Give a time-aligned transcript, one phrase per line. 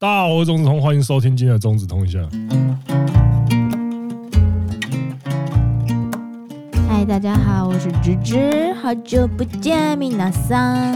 [0.00, 2.20] 大家好，我是钟子通，欢迎收听今天的钟子通一下。
[6.88, 10.86] 嗨，大家好，我是芝芝，好久不见，米娜桑。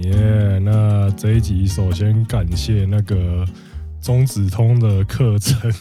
[0.00, 3.44] 耶，那这一集首先感谢那个。
[4.00, 5.72] 中子通的课程，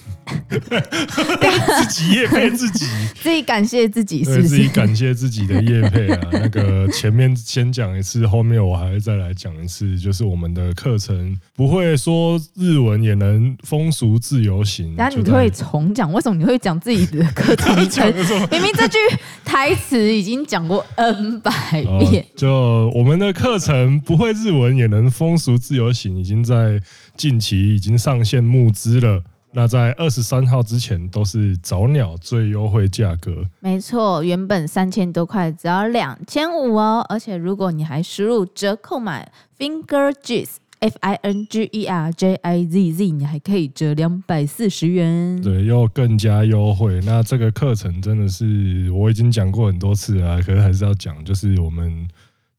[0.50, 2.86] 自己业配自己，
[3.22, 6.20] 自己感谢自己是是，对，自己感谢自己的业配啊。
[6.34, 14.96] 那个前面先讲一次，后面我还会再来讲一次，就是我们的课程不会说日文也能风俗自由行。
[14.98, 18.12] 然后你可以重讲，为什么你会讲自己的课程？
[18.50, 18.98] 明明这句
[19.44, 21.52] 台词已经讲过 N 百
[22.00, 22.24] 遍。
[22.24, 26.82] 哦，就我们的课程不会日文也能风俗自由行，已经在。
[27.18, 33.44] 近期已经上线募资了，那在二十三号之前都是早鸟最优惠价格。
[33.60, 37.04] 没错，原本三千多块，只要两千五哦。
[37.10, 39.26] 而且如果你还输入折扣码
[39.58, 45.42] fingerjizz f i n g e r j i z z，你还可以折两百四十元。
[45.42, 47.02] 对，又更加优惠。
[47.04, 52.08] 那这个课程真的是我已经讲过很多次了，可是还是要讲，就是我们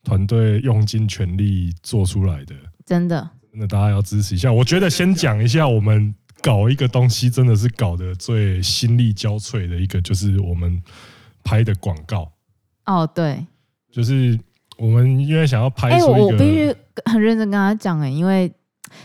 [0.02, 2.54] 团队用尽全力做出来的，
[2.84, 3.30] 真的。
[3.58, 4.52] 那大家要支持一下。
[4.52, 10.82] 我觉得先讲一下，我们搞一个东西，真的是搞得最心力交瘁的一个，就是我们
[11.42, 12.30] 拍的广告。
[12.84, 13.44] 哦，对，
[13.90, 14.38] 就是
[14.76, 16.74] 我们因为想要拍出一个，我必须
[17.06, 18.52] 很认真跟他讲哎，因为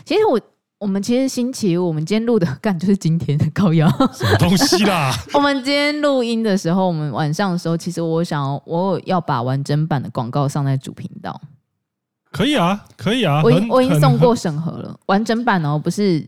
[0.04, 0.40] 其实我
[0.78, 5.12] 我们其实星期五我们今天录的，干就是今天的高腰什么东西啦？
[5.34, 11.40] 我们今天录音的时候，我们晚上的时候，其实我想我要把完整版的广告上在主频道。
[12.32, 16.26] 可以啊，可以啊，我已我已经送过审核了，完整版哦，不是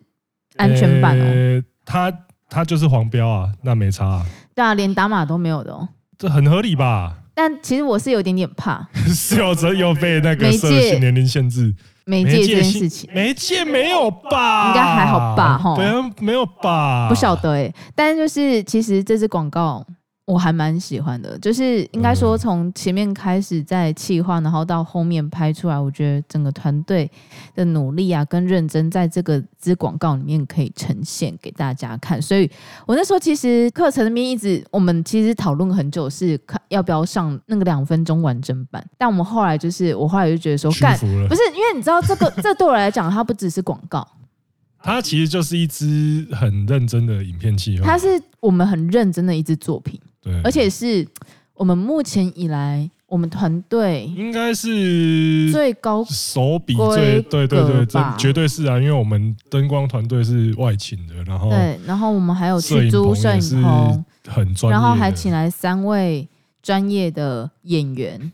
[0.56, 1.24] 安全版哦。
[1.24, 2.12] 欸、它
[2.50, 4.27] 它就是黄标啊，那没差、啊。
[4.55, 5.88] 对啊，连打码都没有的哦，
[6.19, 7.14] 这很合理吧？
[7.34, 14.69] 但其实我是有点点怕，是有着又被那个色情年龄限制，媒介这件事情，媒介没有吧？
[14.69, 15.58] 应该还好吧？
[15.58, 17.08] 哈，对啊，没有吧？
[17.08, 19.84] 不晓得哎、欸，但就是其实这支广告。
[20.27, 27.10] 我还蛮喜欢的，就是应该说从前面开始在企划，然后到后面拍出来，我觉得整个团队
[27.54, 32.21] 的努力啊跟认真，在这个支广告里面可以呈现给大家看。
[32.22, 32.50] 所以
[32.87, 38.82] 我那时候其实课程里面一直，我们其实讨论很久，是看要不要上那个两分钟完整版。
[38.97, 44.06] 但我们后来就是，我后来就觉得说，干不是，因为你知道这个，这对我来讲，它不只是广告。
[44.82, 48.06] 它其实就是一支很认真的影片计划，它是
[48.41, 51.06] 我们很认真的一支作品，对，而且是
[51.52, 66.26] 我们目前以来我们团队应该是最高手笔最对对对，这绝对是啊，因为我们灯光团队是外请的，然后对，然后我们还有去租摄影棚，很专业，然后还请来三位
[66.62, 68.32] 专业的演员，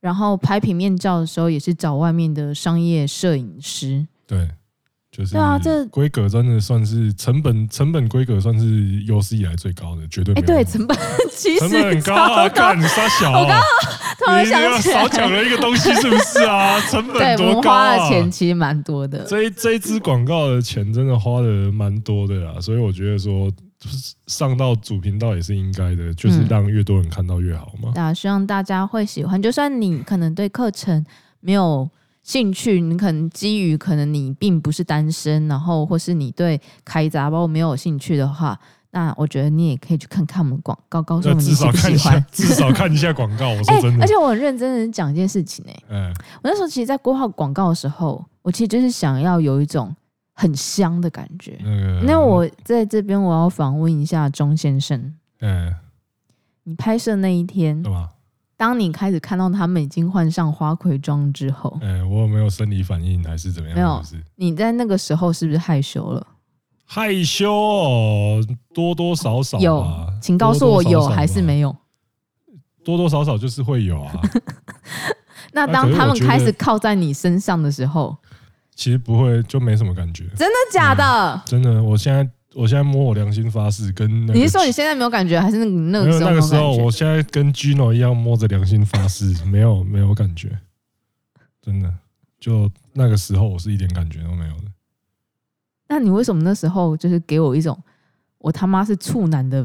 [0.00, 4.48] 然后拍平面照的时候也是找外面的商业摄影师，对。
[5.16, 10.34] 就是对啊，这规格真的算是成本成本规格算是有史以来最高的，绝对。
[10.34, 10.94] 哎，对，成本
[11.32, 12.46] 其实成本很高啊！
[12.50, 13.62] 干你杀小，我刚刚
[14.18, 16.78] 突然想起，少讲了一个东西，是不是啊？
[16.90, 17.96] 成本多高啊？
[17.96, 19.20] 花的钱其实蛮多的。
[19.24, 23.50] 这一这一支广告的钱真的花的蛮多的啦，所以我觉得说
[24.26, 27.90] 上到主频道也是应该的，就是让越多人看到越好嘛。
[27.94, 31.02] 啊，希望大家会喜欢，就算你可能对课程
[31.40, 31.88] 没有。
[32.26, 38.58] 兴趣，你可能基于可能你并不是单身，然后或是你对开杂包没有兴趣的话，
[38.90, 42.22] 那我觉得你也可以去看看我们广告，告诉我们你喜不喜欢。
[42.32, 43.98] 至少看一下广告，我说真的。
[43.98, 45.84] 欸、而且我很认真的讲一件事情哎、欸。
[45.90, 49.94] 嗯，我那时候其实，在规划广告的时候，我其实就是想要有一种
[50.32, 51.60] 很香的感觉。
[51.64, 55.14] 嗯，那我在这边我要访问一下钟先生。
[55.42, 55.72] 嗯，
[56.64, 57.80] 你拍摄那一天。
[58.56, 63.76] 当你开始看到他们已经换上花魁装之后，哎、欸，我有没有生理反应还是怎么样？
[63.76, 64.02] 没有。
[64.36, 66.26] 你在那个时候是不是害羞了？
[66.86, 69.86] 害羞哦，多多少少有，
[70.22, 71.76] 请告诉我有还是没有？
[72.84, 74.12] 多多少少就是会有啊。
[75.52, 78.16] 那当他们开始靠在你身上的时候，
[78.74, 80.24] 其实不会，就没什么感觉。
[80.36, 81.34] 真的假的？
[81.34, 82.26] 嗯、真的，我现在。
[82.56, 86.30] 我现在摸我良心发誓，跟那个、你是说你现在没有感觉，还是那个那个时候？
[86.30, 90.58] 那个时候，我现在跟 Gino 一样摸着良心发誓，没有没有感觉，
[91.60, 91.92] 真的，
[92.40, 94.64] 就那个时候我是一点感觉都没有的。
[95.88, 97.78] 那你为什么那时候就是给我一种
[98.38, 99.64] 我他妈是处男的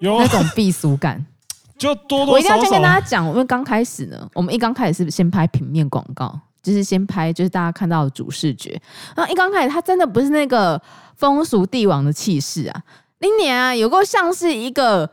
[0.00, 1.24] 那种避俗感？
[1.76, 8.80] 就多多少少我一定要先跟大家讲，因为刚开始呢，我们一刚开始是先拍平面广告，就是先拍就是大家看到的主视觉。
[9.14, 10.82] 然后一刚开始，他真的不是那个。
[11.16, 12.82] 风俗帝王的气势啊！
[13.20, 15.08] 林年啊，有够像是一个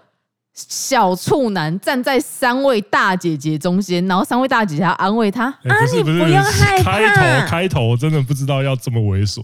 [0.52, 6.92] 小处男站在三位大姐姐中间，然后三位大姐姐要安慰他、欸、啊，你不用害怕。
[6.98, 9.44] 开头开头我真的不知道要这么猥琐。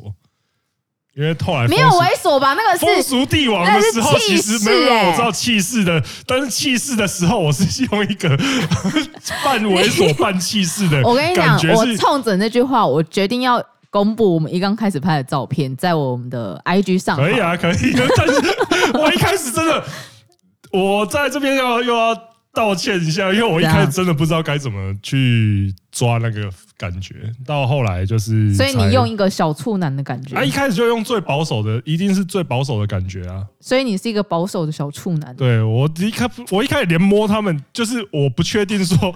[1.18, 2.54] 因为后来没有猥琐吧？
[2.54, 8.30] 那个是风俗帝王的时候，其实没有让我知道气势的，欸、但是气势的时候，我是用一个
[9.44, 11.02] 半猥琐半气势的。
[11.10, 13.60] 我跟你讲，我冲着那句话，我决定要
[13.90, 17.18] 公布我们一刚开始拍的照片，在我们的 IG 上。
[17.18, 17.96] 可以啊，可以。
[18.16, 18.34] 但是
[18.94, 19.84] 我一开始真的，
[20.72, 22.16] 我在这边要又要。
[22.54, 35.36] 道歉一下，因为我一开始真的不知道该怎么去抓那个感觉，到后来就是，所以你用一个小处男的感觉，啊，一开始就用最保守的，一定是最保守的感觉啊，所以你是一个保守的小处男。
[35.36, 39.14] 对，我一开我一开始连摸他们，就是我不确定说，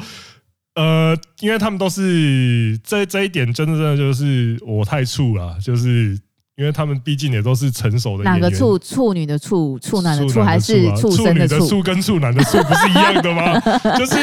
[0.76, 6.20] 呃，因为他们都是这这一点，真的真的就是我太处了，就是。
[6.58, 11.58] 因为他们毕竟也都是成熟的演员，哪个处处女的处处男的处还是畜生的处？
[11.58, 13.60] 处女的处跟处男的处不是一样的吗？
[13.98, 14.16] 就是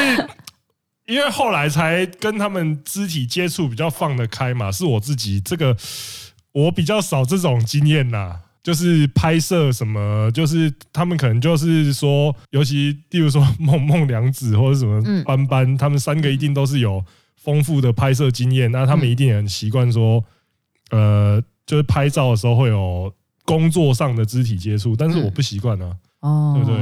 [1.08, 4.70] 因为后来才跟他们肢体接触比较放得开嘛。
[4.70, 5.76] 是我自己这个
[6.52, 17.04] 我比较少这种经验呐，就是拍摄什么，就是他们可能就是说，尤其例如说梦梦良子或者什么斑斑，他们三个一定都是有
[17.36, 20.22] 丰富的拍摄经验，那他们一定也很习惯说，
[20.90, 21.42] 呃。
[21.68, 23.12] 就是拍照的时候会有
[23.44, 26.78] 工作上的肢体接触，但是我不习惯啊，哦，对不对？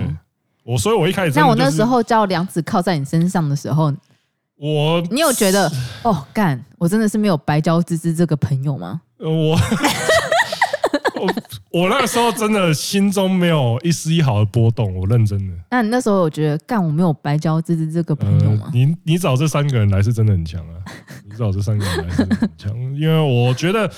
[0.63, 3.93] 我所以，我一开始、就是、那我那时候叫良子靠在你身上的时候，
[4.57, 5.71] 我你有觉得
[6.03, 9.01] 哦干，我真的是没有白交芝芝这个朋友吗？
[9.19, 9.59] 我
[11.21, 11.35] 我
[11.71, 15.55] 我那个时候真的心中没有一丝一毫的波动，我认真的。
[15.71, 18.65] 那你那时候有觉得干我没有白交芝芝这个朋友吗？
[18.67, 20.81] 呃、你你找这三个人来是真的很强啊！
[21.25, 23.91] 你找这三个人来是真的很强，因为我觉得。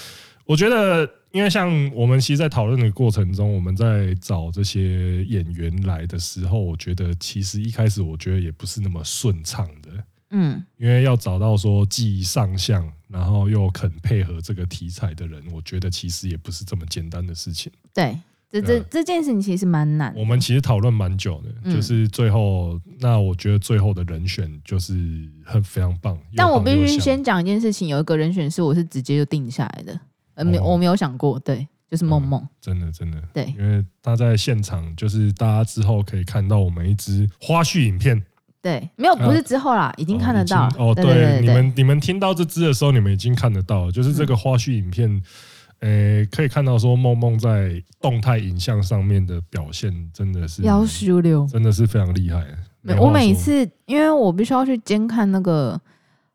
[0.47, 9.91] 我觉得，因为像我们其实，在讨论的过程中，我们在找这些演员来的时候，我觉得其实一开始我觉得也不是那么顺畅的，
[10.31, 17.73] 嗯，因为要找到说既上相，然后又肯配合这个题材的人，我觉得其实也不是这么简单的事情。
[17.95, 18.19] 对，
[18.51, 20.15] 这这这件事情其实蛮难。
[20.17, 24.95] 我们其实讨论蛮久的，就是最后，那我觉得最后的人选就是
[25.45, 26.19] 很非常棒。
[26.37, 30.01] 但我必须先讲一件事情，有一个人选是我是直接就定下来的。
[30.45, 38.23] 没，我没有想过，对，就是梦梦，真的真的，对，因为他在现场，就是大家之后可以看到我们一支花絮影片，
[38.69, 45.23] 对，没有，不是之后啦，已经看得到，哦，对，你们你们听到这支的时候，你们已经看得到，就是这个花絮影片，
[45.81, 52.45] 诶，可以看到说梦梦在动态影像上面的表现，真的是夭寿了，真的是非常厉害。
[52.99, 55.81] 我每次，因为我必须要去监看那个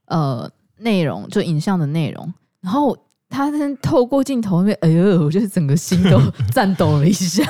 [0.06, 0.50] 呃
[0.80, 2.98] 内容，就影像的内容，然后。
[3.36, 3.50] 他
[3.82, 6.22] 透过镜头那边，哎呦，我就是整个心都
[6.54, 7.44] 颤抖了一下。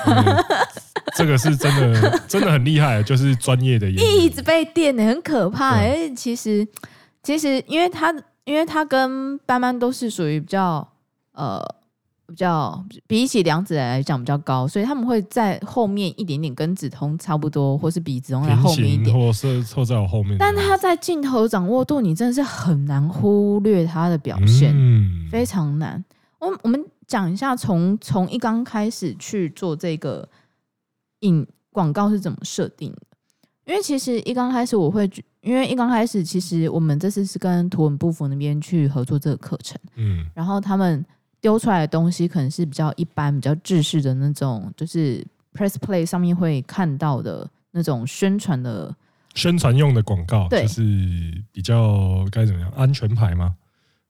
[1.16, 5.76] 这个是真的，真的很厉害，就是专业的演员，一直被电的，很可怕。
[5.76, 6.68] 哎，其实，
[7.22, 8.14] 其实，因为他，
[8.46, 10.88] 因为他跟班班都是属于比较
[11.34, 11.64] 呃。
[12.26, 20.38] 比较比起梁子来讲比较高，所以他们会在后面一点点，跟子通差不多，或是比子通在后面一点，或是凑在我后面。
[20.40, 26.04] 但他在镜头掌握度，你真的是很难忽略他的表现，嗯、非常难。
[26.40, 30.28] 我我们讲一下，从从一刚开始去做这个
[31.24, 33.02] 影广告是怎么设定的？
[33.66, 35.10] 因为其实一刚开始我会，
[35.42, 41.06] 因为一刚开始其实我们这次是跟图文不符那边去合作这个课程，嗯，然后他们。
[41.44, 45.22] 丢出来的东西可能是比较一般、比较制式的那种，就是
[45.54, 48.96] Press Play 上面会看到的那种宣传的
[49.36, 50.82] 宣传用的广告，对，就是
[51.52, 53.58] 比较该怎么样安全牌吗？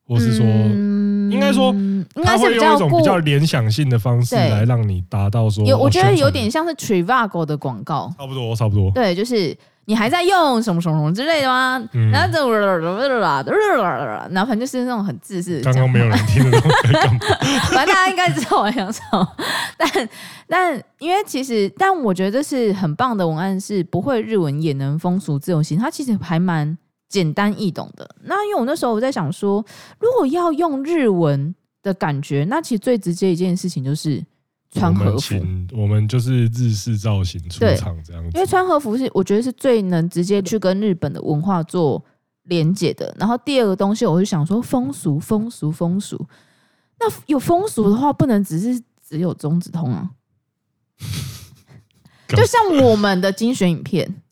[0.08, 9.56] 或是说，嗯、应该说，应该是会用一种比较联想性的方式来让你达到说，有我觉得有点像是 Trivago 的广告，差不多，差不多，对，就是。
[9.86, 11.78] 你还在用什么什么什么之类的吗？
[11.92, 15.60] 嗯、然后就然后反正就是那种很自私。
[15.60, 17.02] 刚刚没有人听得懂在。
[17.70, 19.28] 反正大家应该知道我想说，
[19.78, 20.10] 但
[20.48, 26.78] 但因为其实，但我觉得这是很棒的文案，是不会日文也能风俗自由行，它其实还蛮
[27.14, 28.16] 简单易懂的。
[28.24, 29.64] 那因为我那时候我在想说，
[30.00, 31.54] 如果要用日文
[31.84, 34.26] 的感觉，那其实最直接一件事情就是。
[34.76, 35.36] 穿和服，
[35.74, 38.32] 我们就是日式造型出场这样子。
[38.34, 42.04] 因为穿和服是我觉得是最能直接去跟日本的文化做
[42.46, 43.16] 连结的。
[43.20, 46.20] 然后第二个东西，我就想说风俗，风俗，风俗。
[47.00, 50.10] 那有风俗的话，不能只是只有中指通啊。
[52.36, 54.23] 就像我们的精选影片，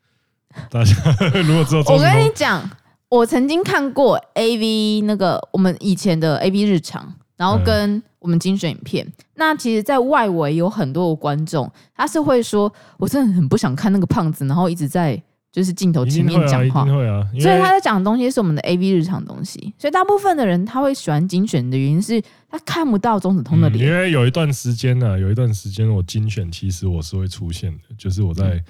[0.70, 0.93] 大家
[1.41, 2.70] 如果知道，我跟你讲，
[3.10, 8.01] 我曾经看过 AV 那个我们以前的 AV 日常，然后跟。
[8.22, 15.20] 我们精选影片，那其实，在外围有很多的观众，他是会说：“我真的很不想看那个胖子，然后一直在
[15.51, 28.63] 就是镜头前面讲话，会啊，所以他在讲的东西是我们的 AV 日常东西，所以大部分的人他会喜欢精选的原因是他看不到中子通的脸，因为有一段时间呢，有一段时间我精选其实我是会出现的，就是我在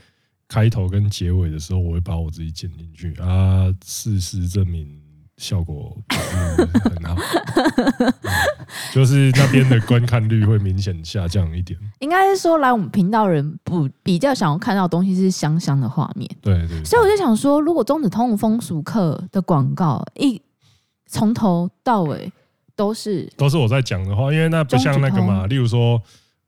[0.51, 4.99] 开头跟结尾的时候，我会把我自己剪进去啊，事实证明。
[5.37, 5.97] 效果
[6.83, 7.15] 很好，
[8.93, 11.79] 就是那边的观看率会明显下降一点。
[11.97, 16.29] 应该是说，来我们频道人不比较想要看到的东西是香香的画面。
[16.41, 16.85] 对对，对。
[16.85, 20.39] 所以我就想说，如果中子通风俗课的广告一
[21.07, 22.31] 从头到尾
[22.75, 25.47] 都是都是我在讲的话，因为那不像那个嘛。
[25.47, 25.99] 例如说，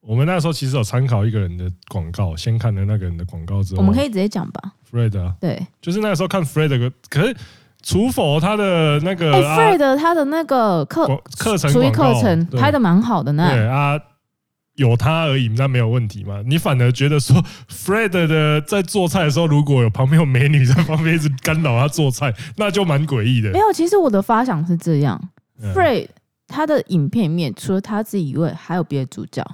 [0.05, 4.73] 我们那时候其实有参考一个人的广告，先看了那个人的广告之后，我们可以直接讲吧。
[4.91, 7.35] Fred 啊，对，就是那个时候看 Fred 的，可是。
[7.85, 11.05] 除否他的那个，哎，Fred 他的那个课
[11.37, 13.45] 课程，属于课程拍的蛮好的呢。
[13.51, 13.99] 对啊，
[14.75, 16.41] 有他而已，那没有问题嘛。
[16.45, 23.51] 你反而觉得说，Fred 的在做菜的时候，如果有旁边有美女在旁边一直干扰他做菜，那就蛮诡异的。
[23.51, 25.21] 没有，其实我的发想是这样
[25.75, 26.07] ，Fred
[26.47, 29.45] 他的影片里面除了他自己以外，还有别的主角，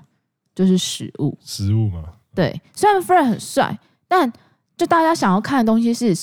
[0.60, 2.04] 就是食物，食物嘛。
[2.36, 4.30] 对，虽然 Fred 很帅，但
[4.75, 6.13] 就大家想要看的东西是。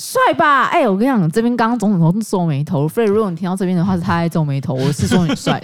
[0.00, 0.66] 帅吧？
[0.66, 2.88] 哎、欸，我跟你讲，这边刚刚总统都皱眉头。
[2.88, 4.72] 所以如果你听到这边的话，是他在皱眉头。
[4.72, 5.60] 我是说你帅，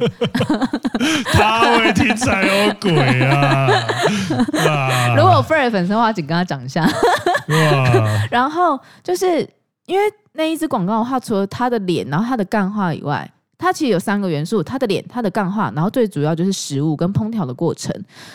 [1.32, 3.68] 他会听才有鬼啊！
[5.16, 6.84] 如果有 Fred 粉丝的话，请跟他讲一下。
[8.28, 9.48] 然后就是
[9.86, 13.30] 因为那一支广告的话，除了他的脸，然后他的干话以外，
[13.64, 17.90] 它其实有三个元素：它的脸、它的干化，然后最主要就是食物跟烹调的过程。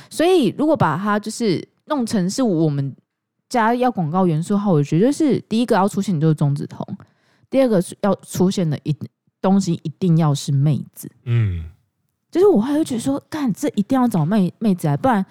[0.09, 2.95] 所以如果把它就是弄成是我们。
[3.49, 6.85] 家要广告元素的话，我觉得是第一个要出现的就是中子通，
[7.49, 8.95] 第二个要出现的一
[9.41, 11.65] 东西一定要是妹子，嗯，
[12.29, 15.25] 就是我还会觉得说，干这一定要找妹妹子来，不然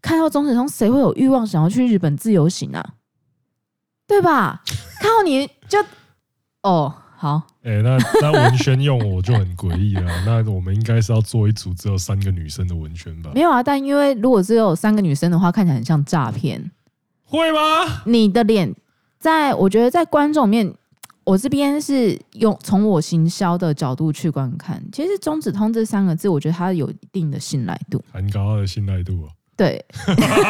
[0.00, 2.94] 看到中子通谁会有欲望想要去日本自由行啊？
[4.08, 4.64] 对吧？
[4.98, 5.78] 看到你就
[6.64, 6.92] 哦
[7.22, 13.30] 好，哎、欸，那那文宣用我就很诡异了，那我们应该是要做一组只有三个女生的文宣吧？
[13.32, 16.72] 没有啊，但因为如果只有三个女生的话，看起来很像诈骗。
[17.22, 18.02] 会吗？
[18.06, 18.74] 你的脸，
[19.20, 20.74] 在我觉得在观众面，
[21.22, 24.82] 我这边是用从我行销的角度去观看。
[24.90, 29.28] 其实“中指通”这三个字，我觉得它有一定的信赖度，很高的信赖度哦。
[29.62, 29.84] 对，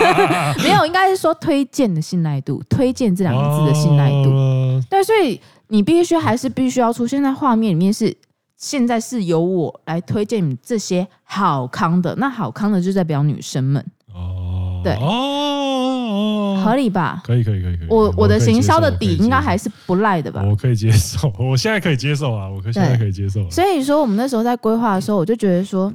[0.65, 4.31] 没有，应该是说推荐的信赖度，推荐这两个字的信赖度。
[4.31, 4.83] 哦。
[4.89, 5.39] 对，所以
[5.69, 8.17] 你必须还是必须要出现在画面里面，是
[8.57, 12.15] 现在是由我来推荐你这些好康的。
[12.17, 14.81] 那好康的就代表女生们哦。
[14.83, 16.63] 对哦。
[16.65, 17.21] 合理吧？
[17.25, 17.89] 可以可以可以可以。
[17.91, 20.43] 我我的行销的底应该还是不赖的吧？
[20.49, 23.47] 我可以接受，我现在可以接受啊，我现在可以接受。
[23.51, 25.93] 所以说，我们那时候在规划的时候，我就觉得说，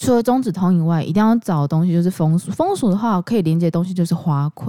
[0.00, 2.50] 除了中指通以外，一定要找的东西就是风俗。
[2.50, 4.68] 风俗的话，可以连接的东西就是花魁。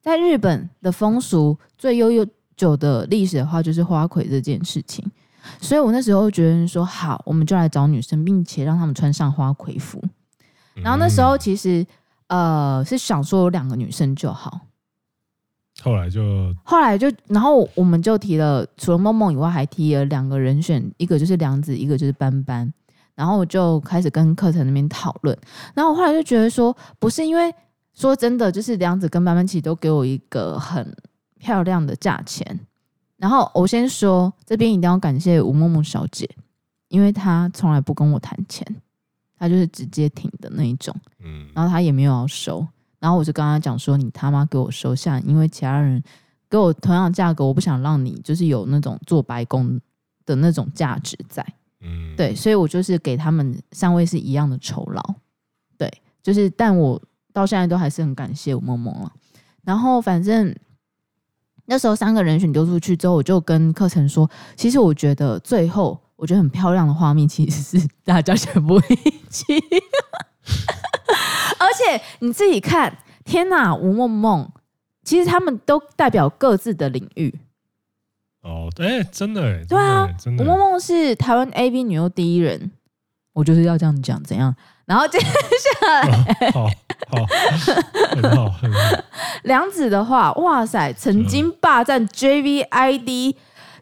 [0.00, 5.04] 在日本的风俗最悠悠久的历史的话，就是花魁这件事情。
[5.60, 10.02] 所以我那时候觉得说，好，我们就来找女生，并且让他们穿上花魁服。
[10.76, 11.86] 然后那时候其实。
[12.30, 14.60] 呃，是想说有两个女生就好，
[15.82, 16.22] 后来就
[16.62, 22.72] 后来就，然后我们就提了，除了梦梦以外，还提了两个人选，一个就是梁子，一个就是斑斑，
[23.14, 25.36] 然后我就开始跟课程那边讨论，
[25.74, 27.54] 然后我后来就觉得说，不是因为
[27.92, 30.96] 说真的，就是梁子跟班班其实都给我一个很
[31.38, 32.60] 漂亮的价钱，
[33.16, 36.28] 然后我先说这边一定要感谢吴梦梦小姐，
[36.88, 38.66] 因为她从来不跟我谈钱。
[39.38, 42.62] 她就是直接挺的那一种，嗯，然后她也没有要收，
[42.98, 46.02] 然后我就跟她讲说：“你他妈给我收下，因为其他人
[46.50, 49.80] 给我同样的价格，我不想让你就是有那种做白工
[50.26, 51.42] 的那种价值在，
[51.80, 55.02] 嗯，对，所以我就是给他们三位是一样的酬劳，
[55.76, 55.90] 对，
[56.22, 57.00] 就是，但我
[57.32, 59.12] 到现在都还是很感谢我梦梦了。
[59.62, 60.54] 然后反正
[61.66, 69.54] 那时候三个人选丢出去之后，我就跟课程说，其实我觉得最后。”我觉得很漂亮的画面，其实是 大家全部一起，
[71.58, 72.94] 而且你自己看，
[73.24, 74.46] 天哪，吴梦梦，
[75.02, 77.34] 其实他们都代表各自的领域。
[78.42, 82.70] 哦，哎、欸，真的哎，对啊，吴梦梦是台湾 AV 女优第一人，
[83.32, 84.54] 我就是要这样讲，怎样？
[84.86, 85.28] 然后接下
[86.00, 86.68] 来，哦、
[87.10, 87.26] 好好，
[88.16, 88.78] 很好，很好。
[89.44, 93.36] 梁子的话，哇塞，曾经霸占 JVID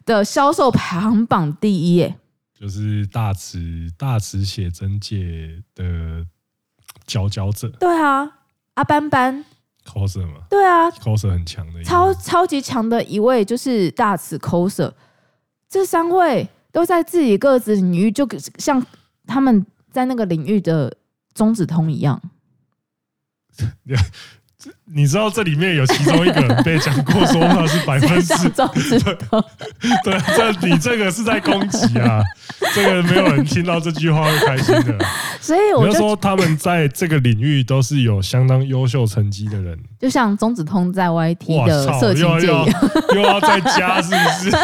[0.05, 2.15] 的销售排行榜第一耶。
[2.59, 6.25] 就是大池大池写真界的
[7.07, 7.69] 佼佼者。
[7.79, 8.29] 对啊，
[8.75, 9.45] 阿斑斑
[9.91, 10.41] ，coser 吗。
[10.49, 14.93] 对啊，coser 很强的，超超级强的一位，就是大词 coser。
[15.67, 18.27] 这三位都在自己各自领域，就
[18.57, 18.85] 像
[19.25, 20.95] 他们在那个领域的
[21.33, 22.21] 中指通一样。
[24.91, 28.67] 你知道这里面有其中一个人被讲过说话是百分之对，
[30.03, 32.23] 对，这你这个是在攻击啊！
[32.73, 34.97] 这个没有人听到这句话会开心的。
[35.39, 42.65] 所以我就说他们在这个领域都是有相当优秀成绩的人，就像钟子通在 YT 的色情界又，
[43.15, 44.57] 又要再加，是不是？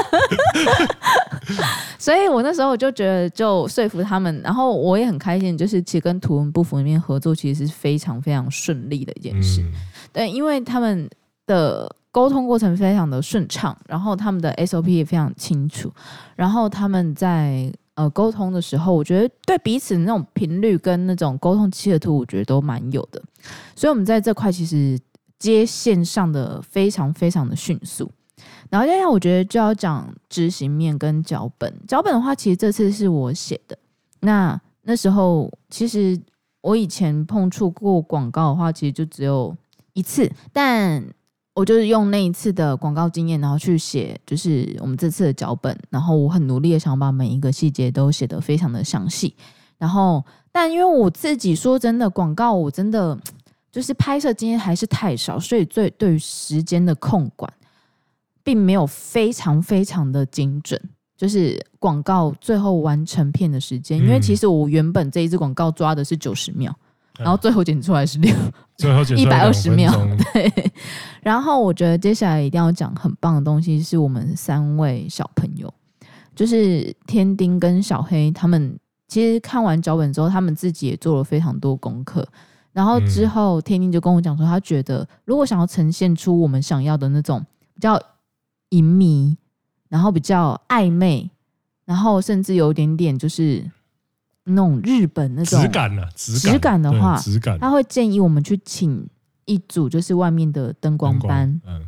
[2.00, 9.62] 所以我那时候我就觉得就说服他们，然后我也很开心，就是其实跟图文不符里面合作，其实是非常非常顺利的一件事。
[9.62, 9.72] 嗯
[10.16, 11.10] 对，因为他们
[11.46, 15.92] 的沟通过程非常的顺畅，然后他们的 SOP 也非常清楚，
[16.38, 23.22] 然后他们在呃沟通的时候，我觉得对彼此那种频率跟那种沟通契合度，我觉得都蛮有的。
[23.76, 24.98] 所以，我们在这块其实
[25.38, 28.10] 接线上的非常非常的迅速。
[28.70, 31.74] 然后，接下来我觉得就要讲执行面跟脚本。
[31.86, 33.78] 脚本的话，其实这次是我写的。
[34.22, 36.18] 那那时候，其实
[36.62, 39.54] 我以前碰触过广告的话，其实就只有。
[39.96, 41.04] 一次，但
[41.56, 45.75] 我就是用那一次的广告经验，然后去写，就是我们这次的脚本。
[45.90, 49.34] 然后我很努力的想把每一个细节都写得非常的详细。
[49.78, 53.18] 然后，但因为我自己说真的，广告我真的
[53.72, 57.52] 就是拍摄经验还是太少，所以对对于时间的控管，
[58.44, 60.80] 并没有非常非常的精准。
[61.18, 66.78] 就是广告最后完成片的时间，因为其实我原本这一支广告抓的是九十秒。
[67.18, 68.36] 然后最后剪出来是六，
[68.78, 69.92] 最后剪一百二十秒。
[70.34, 70.52] 对，
[71.22, 75.74] 然后我觉得接下来一定要讲很棒的东西，是我们三位小朋友，
[76.36, 82.28] 就是天丁跟小黑，他们其实看完脚本之后，他们自己也做了非常多功课。
[82.74, 87.40] 然后之后天丁就跟我讲说，他觉得如果想要呈现出我们想要的那种
[87.74, 87.98] 比较
[88.70, 89.38] 隐秘，
[89.88, 91.30] 然后比较暧昧，
[91.86, 93.72] 然后甚至有一点点就是。
[94.48, 96.04] 那种日本那种质感呢？
[96.16, 99.08] 质感的话，质感，他会建议我们去请
[99.46, 101.50] 一组，就是外面的灯光班。
[101.66, 101.82] 嗯，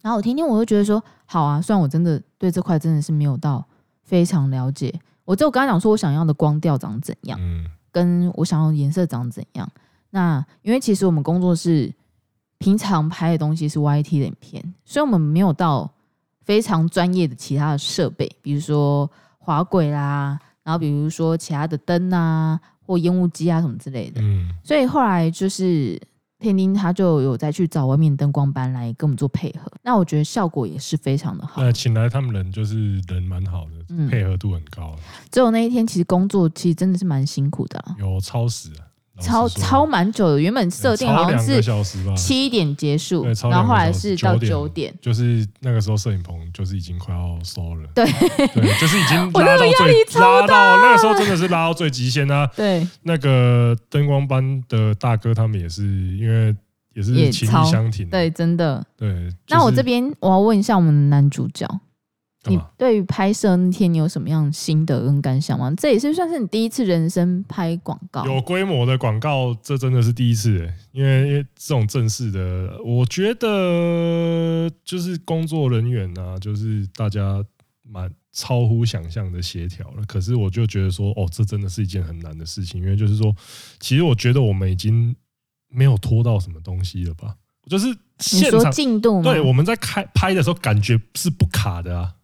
[0.00, 1.60] 然后我听听，我就觉得说好啊。
[1.60, 3.62] 虽然我真的对这块真的是没有到
[4.02, 4.92] 非常了解，
[5.26, 9.70] 我就跟他讲说我想要的光调长怎样，嗯，跟我想要的颜色长怎样。
[10.10, 11.94] 那因为其实我们工作室
[12.56, 15.90] 平常拍的东西是 YT 的影片，所以我们没有到
[16.40, 20.40] 非常专业的其他的设备，比如说滑轨啦。
[20.68, 25.98] 然后比如说其他的灯啊，或烟雾机啊什么之类的，嗯，所以后来就是
[26.38, 31.62] 天丁他就有再去找外面灯光班来跟我们做配合，那我觉得效果也是非常的好。
[31.62, 34.94] 那请来他们人就是人蛮好的，嗯，配合度很高。
[35.30, 38.84] 只有那一天其实工作其实真的是蛮辛苦的，有超时啊。
[39.20, 41.62] 超超蛮久的，原本设定好像是
[42.16, 52.48] 七点结束，然后后来是到九点，就是那个时候摄影棚就是已经快要收了，对，对，就是已经 拉到最拉到那个时候真的是拉到最极限啊！
[52.56, 55.82] 对，那个灯光班的大哥他们也是
[56.16, 56.54] 因为
[56.94, 58.84] 也是情义相挺，对，真的。
[58.96, 59.28] 对。
[59.48, 61.66] 那我这边我要问一下我们的男主角。
[62.48, 65.72] 你对于拍摄那天你有什么样心得跟感想吗？
[65.76, 70.74] 这也是算是你第一次人生拍广告，有规模的广告，这真的是第一次诶。
[70.92, 77.44] 因为因为这种正式的，我觉得就是工作人员啊，就是大家
[77.82, 80.02] 蛮超乎想象的协调了。
[80.06, 83.34] 可是我就觉得说，哦，这真的是一件很难的事情，因为就是说，
[83.80, 85.14] 其实我觉得我们已经
[85.68, 87.34] 没有拖到什么东西了吧？
[87.68, 87.86] 就是
[88.18, 92.14] 现场进度，对，我们在开拍的时候感觉是不卡的啊。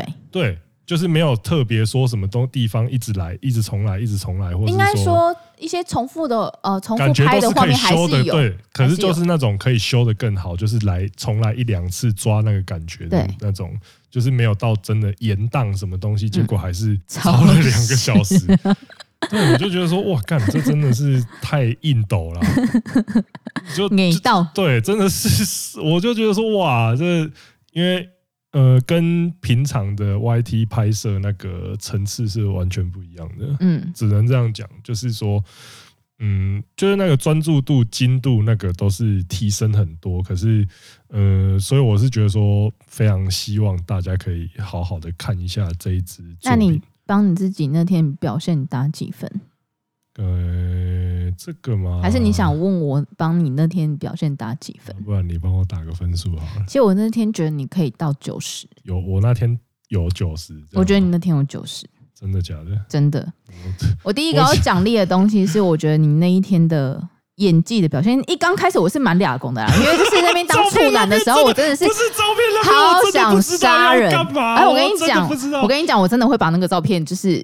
[0.00, 0.14] 对。
[0.30, 13.72] 对，就是没有特别说什么东地方一直来，一直重来，一直重来，或者应该说一些重复的呃重复拍的画面还是有，对，可是就是那种可以修的更好，就是来重来一两次抓那个感觉的那种，
[14.10, 18.38] 就是没有到真的延宕什么东西，结果还是超了两个小时。
[19.30, 22.40] 对，我就觉得说哇，干这真的是太硬斗了，
[23.76, 27.04] 就美到对，真的是，我就觉得说哇，这
[27.72, 28.08] 因为。
[28.52, 33.56] 呃，跟平常的 YT 拍摄那个层次是完全不一样的。
[33.60, 35.42] 嗯，只能这样讲，就是说，
[36.18, 40.22] 嗯，就是那个专注度、精度，那个都是提升很多。
[40.22, 40.68] 可是，
[41.08, 46.22] 呃，所以我是觉得说，非常希望大家可以好好的看一下这一支。
[46.44, 49.28] 那你帮你自己那天表现打几分？
[50.18, 52.00] 呃，这个吗？
[52.02, 54.94] 还是你想问我帮你那天表现打几分？
[55.04, 56.64] 不然你帮我打个分数好了。
[56.66, 58.66] 其实我那天觉得你可以到九十。
[58.82, 60.52] 有，我那天有九十。
[60.74, 61.86] 我觉得你那天有九十。
[62.14, 62.78] 真的假的？
[62.88, 63.26] 真的。
[64.02, 67.02] 我第一个要奖励的东西是，我觉得你那一天的
[67.36, 68.22] 演技的表现。
[68.30, 71.86] 一刚开始我是蛮俩工的啦，因为就是那边当 处男的时候，我真的是
[72.62, 74.14] 好想杀人。
[74.36, 75.26] 哎，我跟你讲，
[75.62, 77.42] 我跟你讲，我真的会把那个照片就是。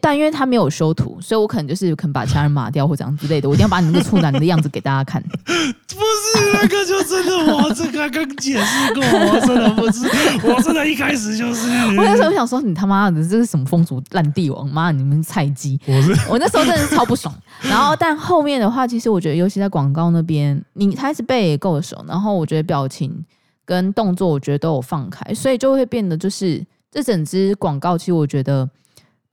[0.00, 3.48] 但因为他没有修图，所以我可能就是可能把其他人码掉或者这样之类的。
[3.48, 5.22] 我一定要把你那个处男的样子给大家看。
[5.46, 10.08] 不是那个，就真的我这刚刚解释过，我真的不是，
[10.42, 11.68] 我真的一开始就是。
[11.96, 14.68] 我那时候想说，你他妈的这是什么风俗烂帝王？
[14.68, 15.80] 妈，你们菜鸡！
[15.86, 17.32] 我是我那时候真的是超不爽。
[17.62, 23.24] 然后，但后面的话，其实我觉得，尤其在广告那边，你开始背也够熟，然后我觉得表情
[23.64, 28.68] 跟动作，我觉得都有放开，所以就会变得就是这整支广告，其实我觉得。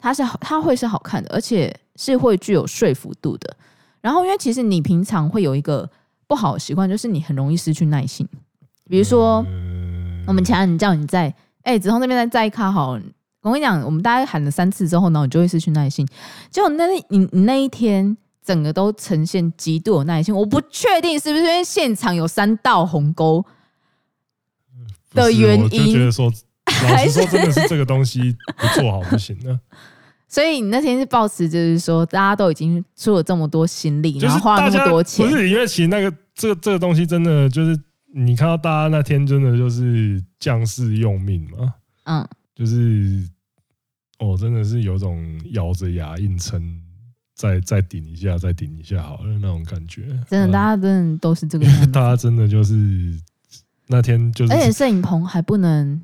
[0.04, 3.56] 它是好，它会是好看的，而且是会具有说服度的。
[4.02, 5.90] 然后，因为其实你平常会有一个
[6.28, 8.28] 不好的习惯，就是你很容易失去耐心。
[8.90, 9.46] 比如说，
[10.28, 13.00] 我们前人叫你在，哎，子通这边再再卡好。
[13.44, 16.06] 我跟你讲，我们大概喊了三次之后呢，你就会失去耐心。
[16.52, 20.36] 结果那你你那一天整个都呈现极度有耐心。
[20.36, 23.46] 我不确定是不是因为现场有三道鸿沟
[25.14, 26.26] 的原因，我就觉得说，
[26.90, 29.58] 老实说，真的是这个东西不做好不行的。
[30.34, 37.80] 所以你那天是抱持，就是说大家都已经出了这么多心力，然后花了那么多钱，不是因为其实那个这个这个东西真的就是
[38.16, 43.30] 你看到大家那天真的就是将士用命嘛，嗯，就是
[44.18, 46.82] 哦，真的是有种咬着牙硬撑，
[47.36, 50.02] 再再顶一下，再顶一下好了那种感觉。
[50.28, 52.74] 真的，大家真的都是这个样子， 大家真的就是
[53.86, 56.02] 那天就是，而且摄影棚还不能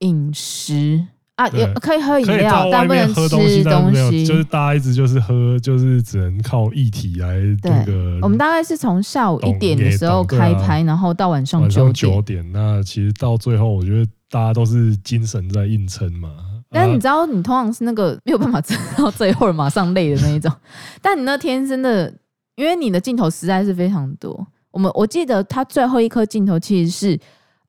[0.00, 1.06] 饮食。
[1.36, 3.28] 啊，也可以喝饮料，但不能吃
[3.64, 4.24] 东西。
[4.24, 8.20] 就是大家一直就是喝，就是只能靠液体来那个。
[8.22, 11.92] 我们大概是从下午一点的时候开拍，然后到晚上九点。
[11.92, 16.30] 九点，那其实到最后，我觉得大家都是精神在硬撑嘛。
[16.70, 20.48] 但你知道，你通常是那个没有办法撑到最后马上累的那一种。
[21.02, 22.14] 但你那天真的，
[22.54, 24.46] 因为你的镜头实在是非常多。
[24.70, 27.18] 我们我记得他最后一颗镜头其实是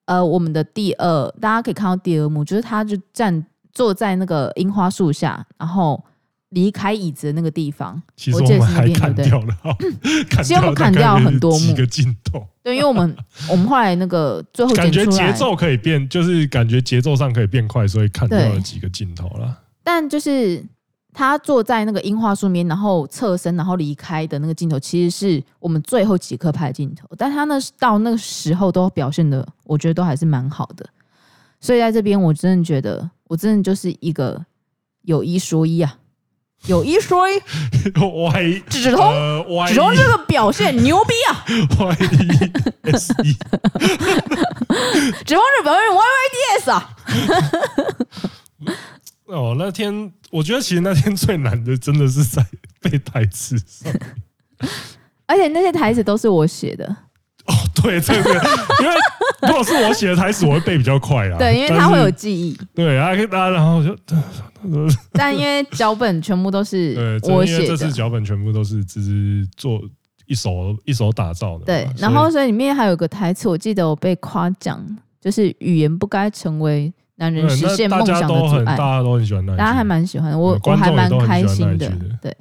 [0.06, 3.43] 呃我们的第二，大家可以看到第二幕，就是他就站。
[3.76, 6.04] 坐在那个樱花树下，然后
[6.50, 9.56] 离开椅子的那个地方，其实我们还砍掉了，
[10.42, 12.48] 其实我们砍掉很多幕个镜头。
[12.64, 13.16] 对，因为我们
[13.52, 19.60] 我们后来那个最后感觉节奏可以变，就是感觉节奏上可以变快，所以砍掉了几个镜头了。
[19.84, 20.64] 但就是
[21.14, 27.08] 他坐在那个樱花树边，然后侧身，然后离开的那个镜头，其实是我们最后几颗拍的镜头。
[27.18, 30.86] 但他那到那个时候都表现的，我觉得都还是蛮好的。
[31.65, 33.10] 所以在这边，我真的觉得。
[33.28, 34.45] 我真的就是一个
[35.01, 35.97] 有一说一啊，
[36.67, 39.12] 有一说一，歪指通，
[39.67, 41.43] 指通这个表现牛逼啊，
[41.80, 41.95] 歪
[42.91, 43.34] S E，
[45.25, 46.95] 子通这表现 Y Y D S 啊。
[49.25, 52.45] 哦，那天我觉得其实那天最难的真的是在
[52.80, 53.91] 背台词上，
[55.25, 56.95] 而且那些台词都是我写的。
[57.86, 58.34] 哦，对，对对，
[58.82, 58.95] 因为
[59.41, 61.38] 如果是我写的台词，我会背比较快啊。
[61.38, 62.58] 对，因为他会有记忆。
[62.74, 63.95] 对啊，然后就，
[65.13, 69.82] 但因为脚本全部都是 我写的，这次脚本全部都是只是做
[70.26, 71.65] 一手一手打造的。
[71.65, 74.84] 对，然后所以里面还有个台词，我记得我被夸奖，
[75.21, 78.76] 就是语言不该成为男人实现梦想的阻碍。
[78.76, 81.91] 大家都很喜欢，大家还蛮喜欢的，我我还蛮开心的。
[82.21, 82.36] 对。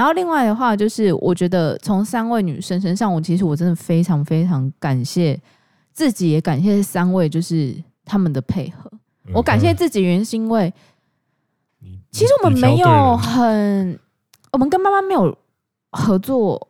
[0.00, 5.38] 然后另外的话，就是我觉得从三位女生身上，我其实我真的非常非常感谢
[5.92, 8.90] 自己，也感谢三位，就是他们的配合。
[9.34, 10.72] 我感谢自己，原因是因为
[12.10, 14.00] 其实我们没有很，
[14.52, 15.36] 我们跟妈妈没有
[15.92, 16.66] 合作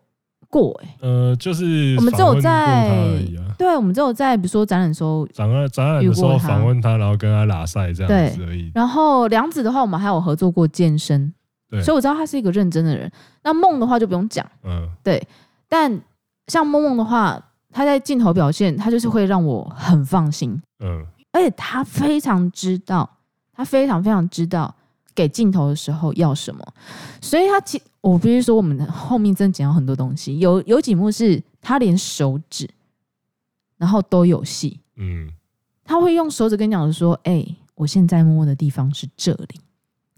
[0.49, 2.91] 过，哎，呃，就是我们只有在，
[3.57, 8.73] 对，我们只有在比如说展览的时候，展览展览的时候访问他，然后跟他拉赛这样子而已。
[8.75, 11.33] 然后梁子的话，我们还有合作过健身。
[11.71, 13.11] 所以我知道他是一个认真的人。
[13.43, 15.27] 那梦的话就不用讲，嗯，对。
[15.69, 16.01] 但
[16.49, 21.07] 像梦梦的话，他在镜头表现，他就是会让我很放心，嗯。
[21.33, 23.09] 而且他非常知道，
[23.53, 24.75] 他非常非常知道
[25.15, 26.65] 给镜头的时候要什么。
[27.21, 30.41] 所以他其我必须说，我们后面真的讲到很多东西。
[30.41, 32.69] 有有几幕是他连手指，
[33.77, 35.31] 然后都有戏，嗯。
[35.85, 39.61] 他会用手指跟你讲说：“哎，我现在摸的地方是这里。”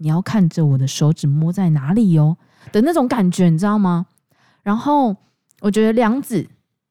[0.03, 2.35] 你要看着我的手指摸在哪里哟
[2.73, 4.05] 的那种感觉，你知道吗？
[4.61, 5.15] 然后
[5.61, 6.45] 我觉得梁子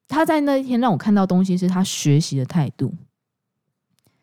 [0.09, 2.95] 他在那一天让我看到东西是他学习的态度。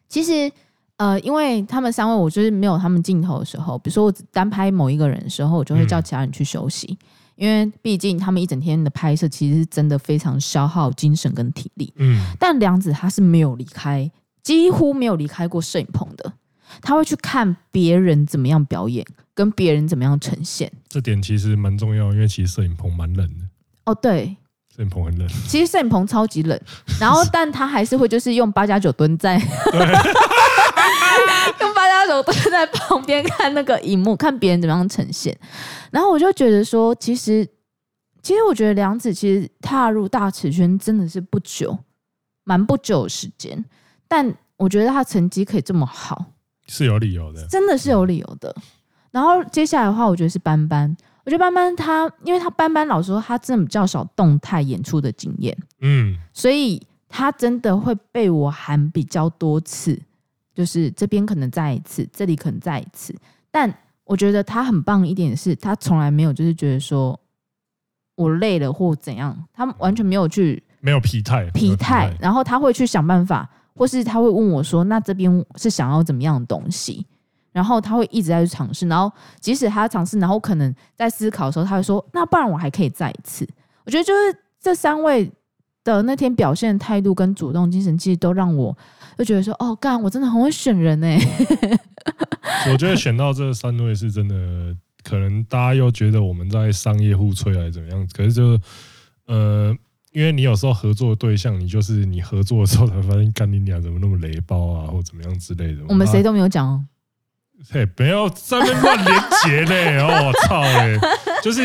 [0.07, 0.51] 其实，
[0.97, 6.97] 呃，因为他们三位，我就是没有他们镜头的时候，比如说我单拍某一个人的时候，我就会叫其他人去休息，
[7.35, 11.93] 因为毕竟他们一整天的拍摄其实是真的非常消耗精神跟体力。
[11.97, 14.09] 嗯，但梁子他是没有离开，
[14.41, 16.33] 几乎没有离开过摄影棚的。
[16.81, 20.71] 他会去看别人怎么样表演，跟别人怎么样呈现。
[20.87, 23.45] 这点其实蛮重要，因为其实摄影棚蛮冷的。
[23.85, 24.35] 哦，对，
[24.75, 25.27] 摄影棚很冷。
[25.47, 26.59] 其实摄影棚超级冷，
[26.99, 29.37] 然后但他还是会就是用八加九蹲在
[31.59, 35.37] 用八加九蹲在旁边看那个荧幕，看别人怎么样呈现。
[35.91, 37.47] 然后我就觉得说，其实，
[38.21, 41.77] 其实我觉得梁子其实踏入大池圈真的是不久，
[42.43, 43.65] 蛮不久的时间。
[44.07, 46.25] 但我觉得他成绩可以这么好，
[46.69, 48.55] 是有理由的，真的是有理由的。
[49.11, 50.95] 然后接下来的话，我觉得是班班。
[51.25, 59.99] 我觉得班班他，因为他班班老实说，他真的比较少动态演出的经验，嗯，所以他真的会被我喊比较多次，
[60.55, 63.15] 就是这边可能再一次，这里可能再一次。
[63.51, 63.71] 但
[64.05, 67.19] 我觉得他很棒一点是，他从来没有就是觉得说
[68.15, 77.05] 我累了或怎样，他完全没有去没有疲态疲态，然后他会去想办法，或是他会问我说：“那这边是想要怎么样的东西？”
[77.51, 83.47] 然后他会一直在去尝试，然后即使他尝试，然后可能在思考的时候，他会说：“那不然我还可以再一次。”
[83.85, 85.29] 我觉得就是这三位
[85.83, 88.75] 的那天表现态度跟主动精神，其实都让我
[89.17, 91.19] 就觉得说：“哦，干，我真的很会选人哎。”
[92.71, 98.07] 我觉得选到这三位是真的，可能大家又觉得我们在商业互吹还是怎么样？
[98.13, 98.59] 可是就
[99.25, 99.75] 呃，
[100.19, 105.77] 因为你有时候合作的对象，你就是你合作的时候才发现，干你俩怎么那么雷包啊，或怎么样之类的。
[105.87, 106.83] 我们谁都没有讲哦。
[107.69, 109.97] 嘿，不要在那边乱连结嘞！
[110.01, 110.99] 我操嘞，
[111.41, 111.61] 就是，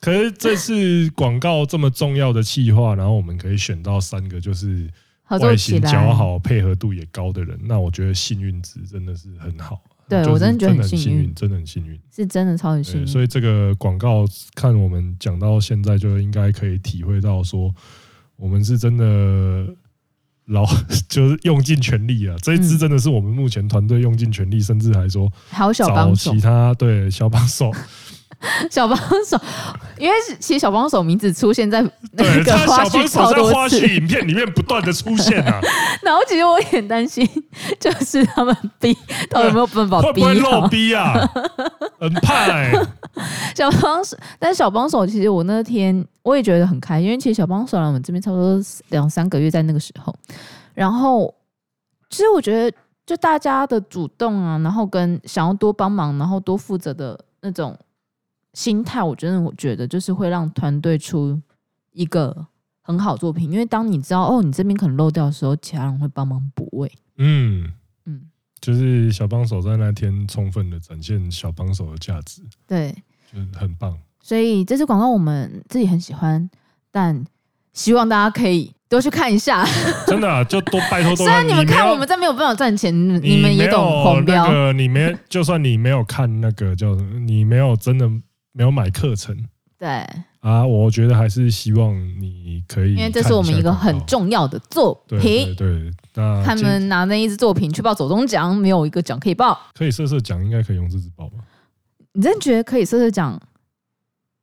[0.00, 4.90] 可是这次广告这么重要的企划，然后我们可以选到三个就是
[5.28, 9.80] 外形姣好、配合度也高的人，那我觉得幸运值真的是很好。
[10.08, 13.06] 对，我真的觉得很幸运，真的很幸运，是真的超级幸运。
[13.06, 17.74] 所以这个广告看我们讲到现在，就应该可以体会到说，
[18.36, 19.74] 我们是真的。
[20.46, 20.66] 老
[21.08, 22.34] 就是用尽全力啊！
[22.42, 25.32] 这一支真的是我们目前团队用尽全力，甚至还说
[25.72, 27.70] 找其他对小帮手，
[28.70, 29.38] 小帮手，
[29.98, 31.80] 因为其实小帮手名字出现在
[32.12, 35.60] 那个花絮超多次，花絮影片里面不断的出现啊。
[36.02, 37.26] 然后其实我也很担心，
[37.78, 38.92] 就是他们逼
[39.30, 41.14] 到底有没有办法逼，会不会漏逼啊？
[42.00, 42.72] 很怕哎。
[43.54, 50.14] 小帮手，但是小帮手其实我那天我也觉得很开心，因为其实小帮手来我们这边差不多两三个月，在那个时候，
[50.74, 51.32] 然后
[52.10, 52.76] 其实我觉得
[53.06, 57.76] 就大家的主动啊，然后跟想要多帮忙，然后多负责的那种
[58.54, 61.40] 心态，我真的我觉得就是会让团队出
[61.92, 62.46] 一个
[62.82, 66.90] 很好作品，因为当你知道哦，你这边可能漏掉的时候，其他人会帮忙补位。
[67.18, 67.72] 嗯
[68.06, 68.22] 嗯，
[68.60, 72.42] 就是小帮手在那天充分的展现小帮手的价值。
[72.66, 72.94] 对。
[73.56, 76.50] 很棒，所以这支广告我们自己很喜欢，
[76.90, 77.24] 但
[77.72, 79.66] 希望大家可以多去看一下。
[80.06, 81.24] 真的、啊，就多拜托多。
[81.24, 84.46] 虽然你们看我们这没有办法赚钱，你们也懂黄标。
[84.46, 88.06] 那个你没，就算你没有看那个叫你没有真的
[88.52, 89.36] 没有买课程，
[89.78, 89.88] 对
[90.40, 95.20] 啊，我觉得还是希望你可以，因为这是我们一个很重要的作品。
[95.20, 101.38] 对，对，对，那他们拿那一支作品去报走中奖，没有一个奖可以报，可以色色奖，应该可以用这支报吧。
[102.12, 102.84] 你真的觉得可以？
[102.84, 103.40] 色色奖，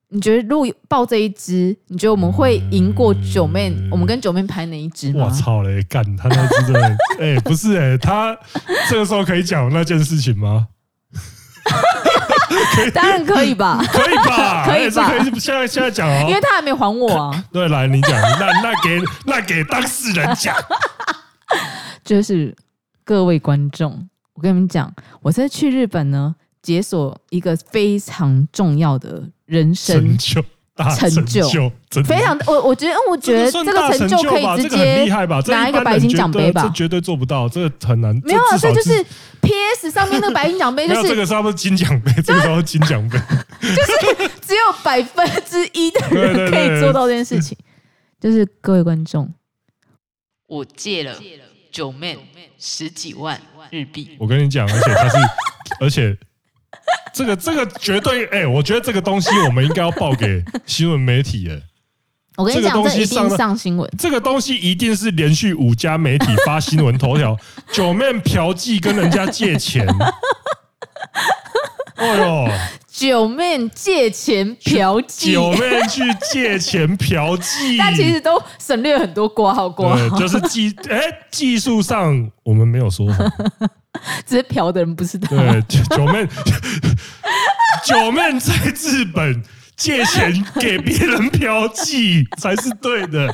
[0.07, 3.71] 你觉得如果报这一支，你觉得我们会赢过九妹？
[3.91, 5.25] 我们跟九妹拍哪一支吗？
[5.25, 5.83] 我操嘞！
[5.83, 6.81] 干他那支真的，
[7.19, 8.35] 哎、欸，不是哎、欸，他
[8.89, 10.69] 这个时候可以讲那件事情吗？
[12.93, 15.07] 当然可以吧，可以吧， 可以吧？
[15.09, 17.45] 可以现在现在讲哦，因为他还没还我啊。
[17.51, 20.55] 对，来你讲，那 那给那给当事人讲，
[22.03, 22.55] 就是
[23.03, 26.35] 各位观众，我跟你们讲，我在去日本呢。
[26.61, 30.43] 解锁一个非常重要的人生成就，
[30.95, 31.71] 成就
[32.05, 35.05] 非常我我觉得，我觉得这个成就可以直接
[35.47, 38.15] 拿一个白金奖杯吧，这绝对做不到，这个很难。
[38.23, 39.05] 没有啊，这就是
[39.41, 42.11] PS 上面那个白金奖杯， 就是这个是不是金奖杯？
[42.21, 43.19] 这个是金奖杯，
[43.61, 47.57] 就是只有百分之一的人可以做到这件事情。
[48.19, 49.33] 就是各位观众，
[50.47, 51.15] 我借了
[51.71, 52.17] 九妹
[52.57, 53.39] 十几万
[53.69, 55.17] 日币，我跟你讲，而且他是，
[55.81, 56.17] 而且。
[57.13, 61.61] 这个这个绝对哎、欸，我觉得这个东西我们应该要报给 新闻媒体哎。
[62.37, 67.37] 我跟你讲，这个东西上上新闻，这个东西一定是连续五家媒体发新闻头条，
[67.73, 69.85] 九面嫖妓跟人家借钱。
[71.95, 72.47] 哎呦，
[72.89, 83.29] 九面借钱嫖妓，九面去借钱嫖妓，但其实都省略很多括号括号，就是技哎技术上我们没有说谎。
[84.25, 85.27] 只是嫖的人不知道。
[85.29, 86.25] 对，九妹，
[87.85, 89.43] 九妹在日本
[89.75, 93.33] 借钱给别人嫖妓才是对的。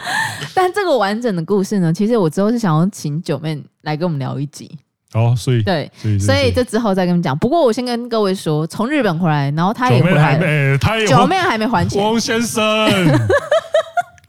[0.53, 4.77] 但这个完整的故事呢，其实我之后是想要请九妹来跟我们聊一集。
[5.13, 7.37] 哦，所以对，所以这之后再跟你们讲。
[7.37, 12.03] 不过我先跟各位说，从日本回来，然后他也回来了，他也九妹还没还钱。
[12.03, 13.27] 汪先生，干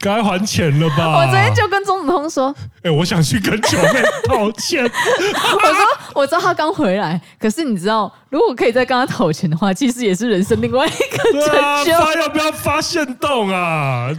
[0.07, 1.17] 该还钱了吧？
[1.17, 4.83] 我昨天就跟钟子通说，哎，我想去跟九妹道歉。
[4.87, 11.91] 我说，我知道他刚回来，可是你知道，如果可以再跟他讨钱的话，其实也是人生另外一个成就。
[11.93, 14.09] 他要不要发现洞啊？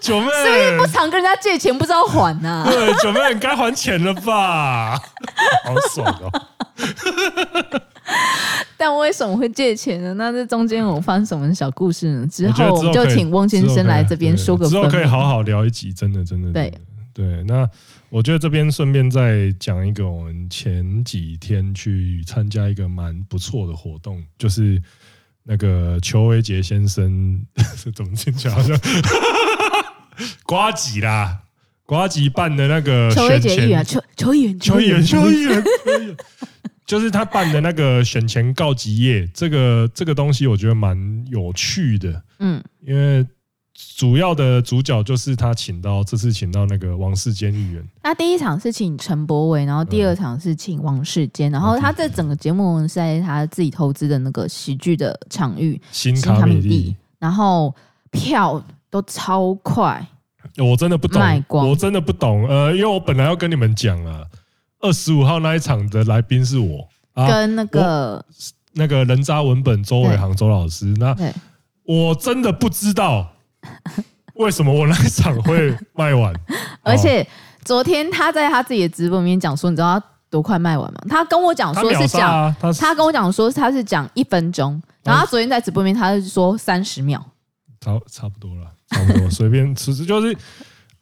[0.00, 2.66] 九妹是不是不常跟人家借钱，不知道还啊？
[2.70, 4.98] 对，九妹你该还钱了吧？
[5.64, 6.30] 好爽哦！
[8.76, 10.14] 但为什么会借钱呢？
[10.14, 12.26] 那这中间我发生什么小故事呢？
[12.26, 14.68] 之后我们就请翁先生来这边说个。
[14.68, 16.52] 之后可以好好聊一集，真的，真的。
[16.52, 16.72] 对
[17.12, 17.68] 对，那
[18.08, 24.80] 我觉得这边顺便再讲一个，我们前几天去参加一个蛮不错的活动，就是
[25.42, 27.44] 那个邱维杰先生，
[27.94, 28.78] 怎么听起来好像
[30.46, 31.40] 瓜吉啦，
[31.84, 35.64] 瓜吉办的那个邱维杰议员，邱邱议员，邱议员，邱议员。
[36.88, 40.96] 就是他办的那个选前告急夜，这个这个东西我觉得蛮
[41.30, 43.24] 有趣的，嗯，因为
[43.94, 47.86] 主要的主角就是他请到这次请到那个王世坚议员。
[48.02, 57.74] 那第一场是请陈柏伟，然后第二场是请王世坚，然后他这整个节目是在他自己投资的那个喜剧的场域新卡米地，然后
[58.10, 60.08] 票都超快，
[60.56, 64.24] 我真的不懂，我真的不懂，呃，因为我本来要跟你们讲啊。
[64.80, 68.24] 二十五号那一场的来宾是我，跟那个
[68.74, 70.86] 那个人渣文本周伟航周老师。
[70.98, 71.16] 那
[71.84, 73.28] 我真的不知道
[74.34, 76.32] 为什么我那一场会卖完。
[76.82, 77.26] 而且
[77.64, 81.00] 昨天他在他自己的直播里面讲说，你知道他多快卖完吗？
[81.08, 87.20] 他跟我讲说是讲，他跟我讲说他是讲一分钟，然后他昨天在直播里面他是说三十秒，
[87.80, 90.36] 差差不多了，差不多随便， 其实就是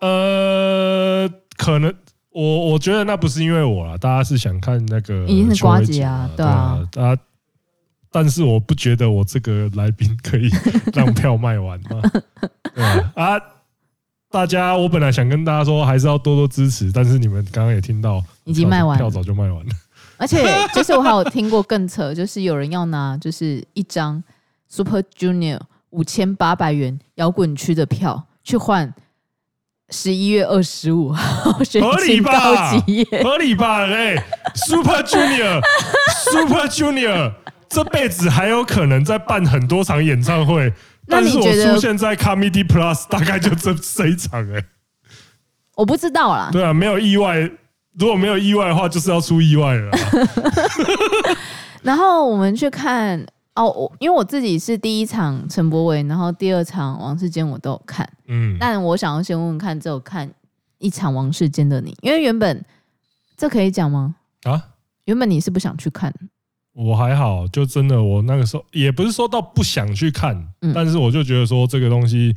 [0.01, 1.95] 呃，可能。
[2.37, 7.22] 我我觉得那不是因为我啦，大家是想看那个，已经是瓜姐啊，对啊，大家，
[8.12, 10.51] 但是我不觉得我这个来宾可以
[10.92, 12.03] 让票卖完嘛，
[12.75, 13.40] 对啊，
[14.31, 19.72] 大家，我本来想跟大家说还是要多多支持，但是你们刚刚也听到，已经卖完，票早就卖完了，
[20.18, 20.44] 而且
[20.75, 24.22] 就是我还有听过更扯，就是有人要拿就是一张
[24.68, 28.92] Super Junior 五千八百元摇滚区的票去换。
[29.90, 32.70] 十一月二十五号，合理吧？
[33.22, 33.87] 合理吧？
[33.87, 34.16] 哎
[34.55, 37.33] ，Super Junior，Super Junior，
[37.68, 40.72] 这辈子还有可能再办很多场演唱会，
[41.07, 44.64] 但是我出现在 Comedy Plus，大概就这这一场哎，
[45.77, 46.49] 我不知道啦。
[46.51, 47.38] 对啊，没有意外，
[47.96, 49.90] 如果没有意外的话，就是要出意外了。
[51.83, 53.25] 然后我们去看。
[53.57, 60.31] 哦，我因为我自己是第一场陈柏伟，然后第二场王世坚我都有看，嗯，但我想要先问问看，只有看
[60.77, 62.62] 一场王世坚的你，因为原本
[63.35, 64.16] 这可以讲吗？
[64.42, 64.62] 啊，
[65.07, 66.14] 原本你是不想去看，
[66.75, 72.37] 我还好，就真的我那个时候也不是说到不想去看，嗯，但是我就觉得说这个东西，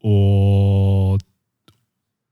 [0.00, 1.18] 我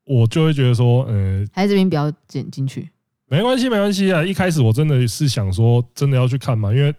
[0.07, 2.89] 我就会觉得说，呃，还是这边不要剪进去，
[3.27, 6.95] 没关系，没关系啊，一开始我真的是想说真的要去看嘛，因为。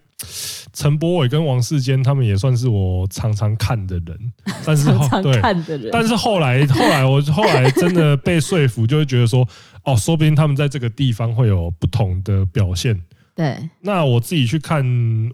[0.72, 4.32] 陈柏伟跟王世坚他们也算是我常常看的人，
[4.64, 9.46] 但是常常看的人，对，但是后来 后来我后来真的被说服，就会觉得说，
[9.84, 13.00] 哦，说不定他们在这个地方会有不同的表现。
[13.34, 14.82] 对，那我自己去看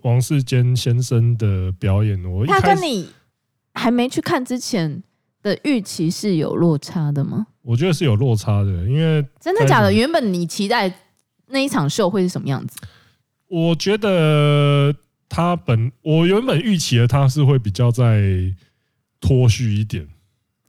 [0.03, 3.09] 王世坚先生的表演，我他跟你
[3.75, 5.01] 还没去看之前
[5.43, 7.47] 的预期是有落差的吗？
[7.63, 9.93] 我觉得是有落差的，因为真的假的？
[9.93, 10.93] 原本你期待
[11.47, 12.77] 那一场秀会是什么样子？
[13.53, 14.95] 我觉得
[15.29, 18.23] 他本我原本预期的他是会比较在
[19.21, 20.09] 脱序一点。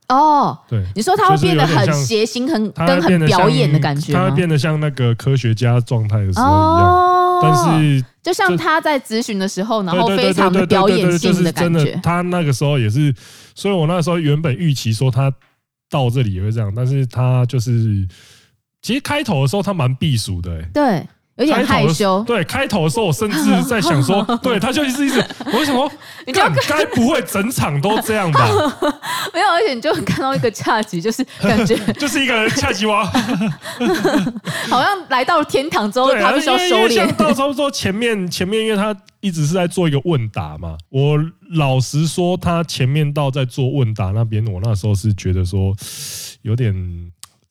[0.08, 13.14] 哦，对，你说他会变得很谐星，很跟很表演的感觉，他会变得像那个科学家状态的时候一样，但是就像他在咨询的时候，然后非常的表演性的感觉，他那个时候也是，
[13.54, 15.32] 所以我那时候原本预期说他
[15.88, 18.06] 到这里也会这样，但是他就是
[18.82, 21.06] 其实开头的时候他蛮避暑的，欸，对。
[21.36, 25.90] 有点害羞，对，开头的时候我甚至在想说， 对，他就一直一直，我就想说，
[26.26, 28.46] 你看该不会整场都这样吧？
[29.34, 33.04] 没有，而且你就看到一个恰吉，就是感觉就是一个恰吉娃，
[34.70, 37.12] 好像来到了天堂之后，他必须要收敛。
[37.16, 41.18] 到时候说前面前面，因为他一直是在做一个问答嘛，我
[41.56, 45.74] 老实说，他前面到在做问答那边，我那时候是觉得说
[46.42, 46.72] 有点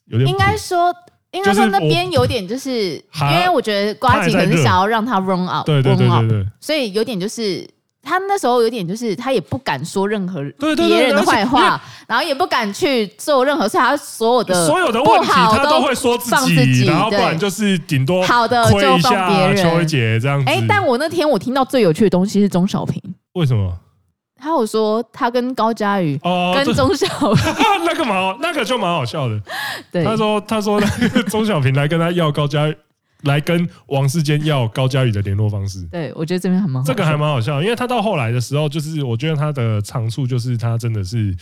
[0.06, 0.96] 有点，应该说。
[1.34, 2.93] 应该说那边有点，就是
[3.34, 7.68] 因为我觉得瓜吉可能想要让他 run out，对对对对对，所以有点就是
[8.01, 10.41] 他那时候有点就是他也不敢说任何
[10.76, 19.58] 别人的坏话，然后也不敢去做任何事，他所有的所有的问题他都会说自己，然后不然就是顶多好的就放别人。
[19.58, 20.49] 邱维杰这样子。
[20.49, 23.01] 哎，但我那天我听到最有趣的东西是钟小平，
[23.34, 23.74] 为什么？
[24.44, 27.08] 他有说他跟高佳宇哦，跟钟小
[27.86, 29.39] 那个蛮好，那个就蛮好笑的。
[29.91, 32.76] 对，他说他说那个钟小平来跟他要高嘉瑜，
[33.22, 35.82] 来跟王世坚要高佳宇的联络方式。
[35.91, 41.34] 对，我觉得这边还蛮好，这个还蛮好笑，因为他到后来的时候，就是我觉得他的长处就是他真的是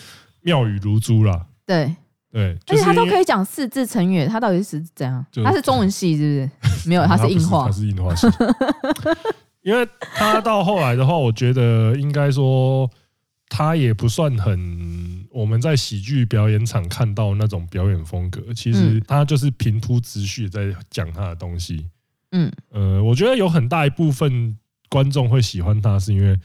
[0.42, 1.42] 妙语如珠啦。
[1.66, 1.96] 对。
[2.34, 5.26] 对，而且他都可以讲四字成语，他到底是怎样？
[5.44, 6.88] 他是中文系是不是？
[6.88, 8.26] 没有， 他是硬化，他是硬化系。
[9.62, 12.90] 因为他到后来的话，我觉得应该说
[13.48, 18.54] 他也不算很我们在喜剧表演场看到那种表演风格。
[18.54, 21.88] 其实他就是平铺直叙在讲他的东西。
[22.32, 24.58] 嗯，呃，我觉得有很大一部分
[24.90, 26.40] 观众会喜欢他，是因为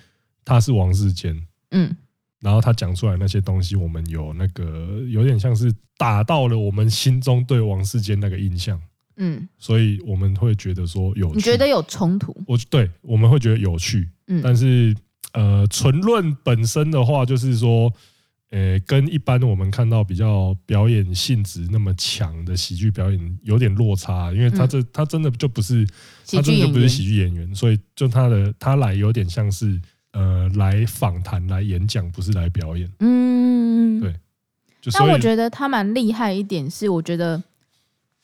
[0.45, 1.41] 他是王世坚。
[1.71, 1.97] 嗯。
[2.41, 8.81] 然后他讲出来那些东西，我们有那个有点像是打到了我们心中对王世坚那个印象，
[9.17, 12.37] 嗯，所以我们会觉得说有趣，你觉得有冲突？
[12.47, 14.95] 我对我们会觉得有趣，嗯，但是
[15.33, 17.93] 呃，纯论本身的话，就是说，
[18.51, 25.87] 呃，跟一般我们看到比较表演性质那么强的喜剧表演有点落差，因为他这他真的就不是，
[26.31, 29.81] 他真的就不是喜剧演员，所以就他的他来有点像是。
[30.13, 32.91] 呃，来访谈、来演讲，不是来表演。
[33.01, 34.15] 嗯，对。
[34.91, 37.43] 但我觉得他蛮厉害一点是，我觉得，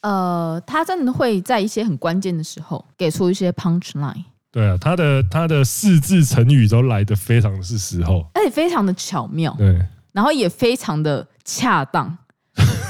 [0.02, 4.24] 呃，他真的会在一些很关键的时候给出一些 punch line。
[4.52, 9.54] 对啊，他的他的四字成语都来的非常的是时候，而且非常的巧妙。
[9.56, 9.80] 对，
[10.12, 12.18] 然后也非常的恰当，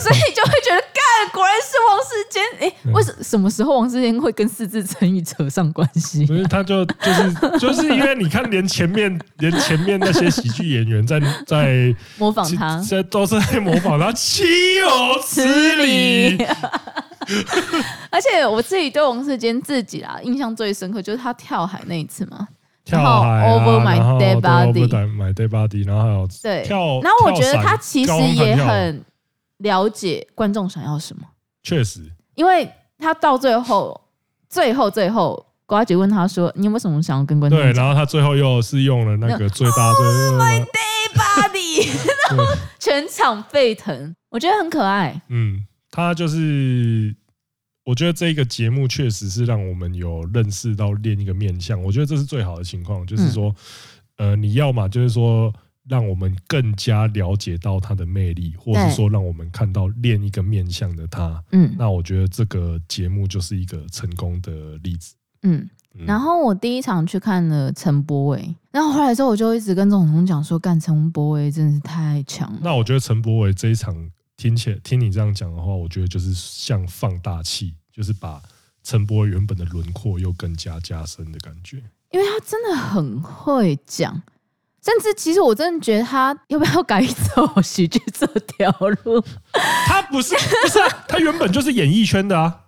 [0.03, 0.82] 所以就会觉得。
[0.92, 6.26] 干果然是王世坚，哎、欸，为什么什么时候王世坚会跟四字成语扯上关系？
[6.26, 14.42] 不是他就就是就是因为你看，连前面连前面那些喜剧演员在在 模仿他，这都是在模仿他，岂
[14.76, 15.44] 有此
[15.76, 16.36] 理！
[18.11, 22.48] 而且我自己对王世坚自己啦印象最深刻，就是他跳海那一次嘛，
[22.84, 29.05] 跳海、啊、Over My Dead Body，My Dead Body，然后还有对跳，然后我觉得他其实也很。
[29.62, 31.22] 了解观众想要什么，
[31.62, 34.00] 确实，因为他到最后，
[34.48, 41.86] 最后，最后，瓜姐问他说：“你有没有什么想要跟观众？”对，然后他最后又是用了那个最大最 Oh my day body，
[42.28, 42.44] 然后
[42.78, 45.20] 全场沸腾，我觉得很可爱。
[45.28, 47.14] 嗯，他就是，
[47.84, 53.54] 我觉得这个节目确实是让我们有认识到另一个面向，我觉得这是最好的情况，就是说，
[54.16, 55.52] 呃，你要嘛，就是说。
[55.89, 61.43] 让我们更加了解到他的魅力，或者说让我们看到另一个面向的他。
[61.51, 65.14] 嗯，那我觉得这个节目就是一个成功的例子。
[65.43, 65.68] 嗯，
[66.07, 72.61] 然后我第一场去看了陈柏伟，然后后来之后我就一直跟总统讲说，干陈柏伟真的是太强了。
[72.62, 78.41] 那我觉得陈柏伟这一场听起来听你这样讲的话，我觉得就是像放大器，就是把
[78.85, 81.83] 陈柏伟原本的轮廓又更加加深的感觉。
[82.12, 84.22] 因为他真的很会讲。
[84.85, 88.70] 甚至其实我真的觉得他要不要改走喜剧这条
[89.05, 89.22] 路？
[89.87, 92.59] 他不是不是啊， 他原本就是演艺圈的啊。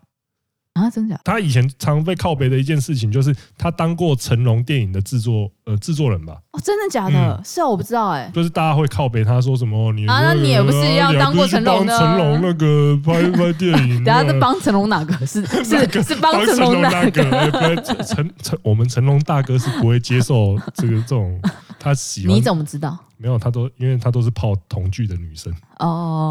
[0.74, 1.22] 啊，真的假的？
[1.24, 6.36] 他以前常被靠背的一件事情，就是他当过成龙电影的制作呃制作人吧？
[6.52, 7.14] 哦，真的假的？
[7.16, 8.30] 嗯、是啊，我不知道哎、欸。
[8.34, 9.92] 就是大家会靠北他说什么？
[9.92, 11.98] 你、那个、啊，那你也不是要当过成龙的？
[11.98, 15.14] 成龙那个拍拍电影， 等下是帮成龙哪个？
[15.26, 17.76] 是 是是帮成龙哪个？
[18.04, 21.40] 成成我们成龙大哥是不会接受这个这种
[21.80, 22.36] 他喜欢。
[22.36, 22.98] 你怎么知道？
[23.16, 26.30] 没有，他都因为他都是泡同剧的女生哦，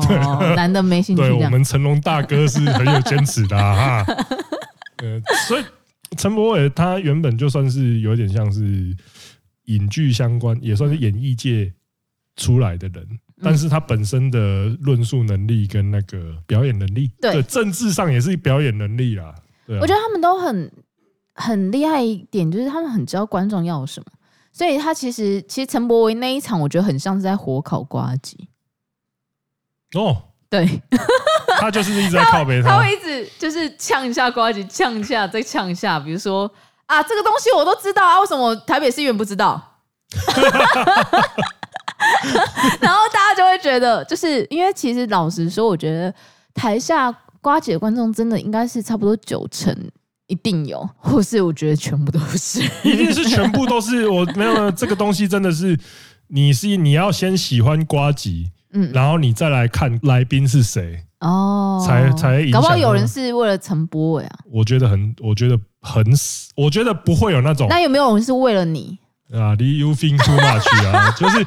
[0.56, 1.24] 男的没兴趣。
[1.24, 4.06] 对，我们成龙大哥是很有坚持的哈。
[4.98, 5.64] 呃，所以
[6.18, 8.96] 陈柏伟他原本就算是有点像是
[9.66, 11.74] 影剧相关，也算是演艺界
[12.36, 19.34] 出来的人，但是他本身的论述能力跟那个表演能力，对政治上也是表演能力啦。
[19.66, 20.72] 对，我觉得他们都很
[21.34, 24.06] 很厉害一点，就是他们很知道观众要什么。
[24.52, 28.38] 所以他其实，其实陈柏维那一场，我觉得很像是在火烤瓜子。
[29.96, 30.68] 哦，对，
[31.60, 36.00] 他就是一直在靠 他会一直就是呛一下瓜子，呛一下再呛一下。
[36.00, 36.52] 比如说
[36.86, 39.80] 啊，这个东西我都知道啊，为什么台北市议员不知道？
[42.80, 46.14] 然后大家就会觉得，就是因为其实老实说，我觉得
[46.54, 47.12] 台下
[47.42, 49.76] 呱吉的观众真的应该是差不多九成。
[50.28, 54.08] 一定有，或是我觉得全部都是，一定是全部都是。
[54.08, 55.78] 我没有这个东西，真的是
[56.28, 64.40] 你是你要先喜欢瓜吉，嗯，然后你再来看来宾是谁哦，才才搞不好有人是为了陈柏伟啊。
[64.52, 66.06] 我觉得很，我觉得很，
[66.56, 67.68] 我觉得不会有那种。
[67.70, 68.98] 那有没有人是为了你
[69.32, 69.56] 啊？
[69.58, 71.12] 你 you think too much 啊？
[71.18, 71.46] 就是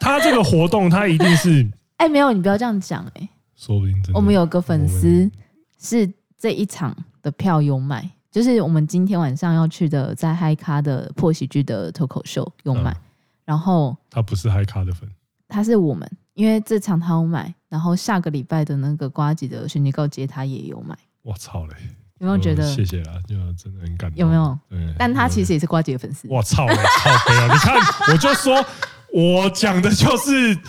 [0.00, 4.18] 他这个活动，他一定是哎，没有，你不要这样讲哎，说不定真的。
[4.18, 5.30] 我们有个粉丝
[5.78, 6.96] 是这一场。
[7.22, 12.96] 的票有买，就是我们今天晚上要去的在嗨咖的破喜剧的脱口秀有买，嗯、
[13.44, 15.08] 然后他不是嗨咖的粉，
[15.46, 20.94] 他是我们，因为这场他有买，然后下个礼拜的那个瓜吉的寻奇告捷他也有买。
[21.22, 21.74] 我操嘞！
[22.18, 22.70] 有没有觉得？
[22.70, 24.20] 谢谢啦，就真的很感动。
[24.20, 24.58] 有没有？
[24.68, 26.28] 对，但他其实也是瓜姐的粉丝。
[26.28, 26.76] 我操嘞！
[26.98, 27.46] 靠北啊！
[27.50, 27.74] 你看，
[28.12, 28.62] 我就说，
[29.10, 30.60] 我讲的就是，你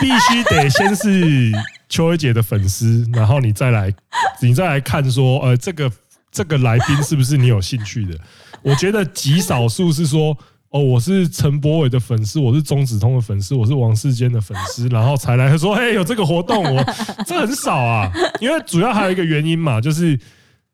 [0.00, 1.50] 必须得先是
[1.88, 3.92] 秋薇姐的粉丝，然后你再来，
[4.40, 5.90] 你再来看说，呃，这个
[6.30, 8.16] 这个来宾是不是你有兴趣的？
[8.62, 10.38] 我觉得极少数是说。
[10.72, 16.82] 哦，我是陈柏伟的粉丝，我是中子通的粉丝，我是王世坚的粉丝，然后才来说，嘿，有这个活动，我
[17.26, 18.10] 这很少啊，
[18.40, 20.18] 因为主要还有一个原因嘛，就是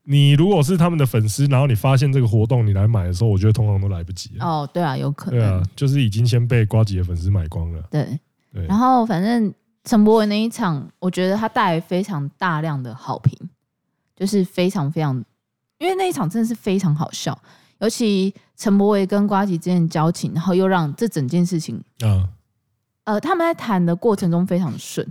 [0.04, 4.30] 你如果是他们的粉丝，然后你发现这个活动，你来买的时候，我觉得通常都来不及。
[4.38, 5.40] 哦，对啊，有可能。
[5.40, 7.82] 对啊，就是已经先被瓜吉的粉丝买光了。
[7.90, 8.06] 对
[8.52, 8.64] 对。
[8.66, 13.36] 然后反正陈柏伟那一场，我觉得他带来非常大量的好评，
[14.14, 15.12] 就是非常非常，
[15.78, 17.36] 因为那一场真的是非常好笑。
[17.80, 22.26] 尤其陈柏惟跟瓜吉之间的交情，然后又让这整件事情，嗯，
[23.04, 25.06] 呃，他们在谈的过程中非常顺，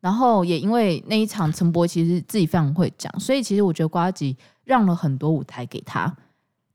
[0.00, 6.12] 然后也因为那一场陈柏其实自己非常会讲，所以其实我觉得瓜吉让了很多舞台给他，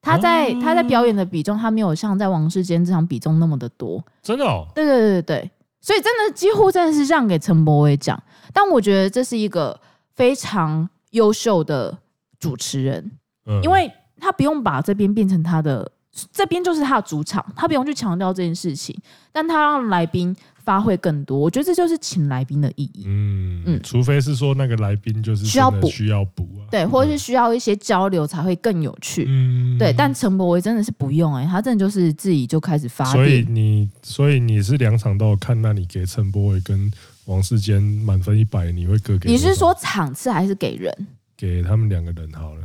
[0.01, 8.17] 他在他在表演的比重，他没有像在王世坚这场比重那么的多，真的哦，对对对对对，所以真的几乎真的是让给陈柏伟讲，
[8.53, 9.77] 但我觉得这是一个
[10.15, 11.97] 非常优秀的
[12.39, 13.11] 主持人，
[13.45, 13.91] 嗯，因为。
[14.19, 15.91] 他不用把这边变成他的，
[16.31, 18.95] 这边就是他的主场，他不用去强调这件事情，
[19.31, 23.03] 但他让来宾发挥更多，我觉得这就是请来宾的意义。
[23.05, 29.25] 嗯嗯，除非是说那个来宾就是需要补，需要补啊，对，或者是需要一些交流才会更有趣。
[29.27, 33.03] 嗯，对，但陈柏维真的是不用哎、欸，他真的就是自己就开始发。
[33.05, 36.89] 所以你，所以你是两场都有看，那你给陈柏维跟
[37.25, 39.29] 王世坚满分一百，你会各给？
[39.29, 41.07] 你是说场次还是给人？
[41.35, 42.61] 给他们两个人好了。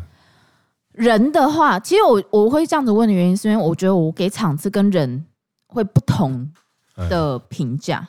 [0.99, 5.25] 人的话，其实我我会这样子问的原因，是因为我觉得我给场次跟人
[5.69, 6.51] 会不同
[7.09, 8.07] 的评价。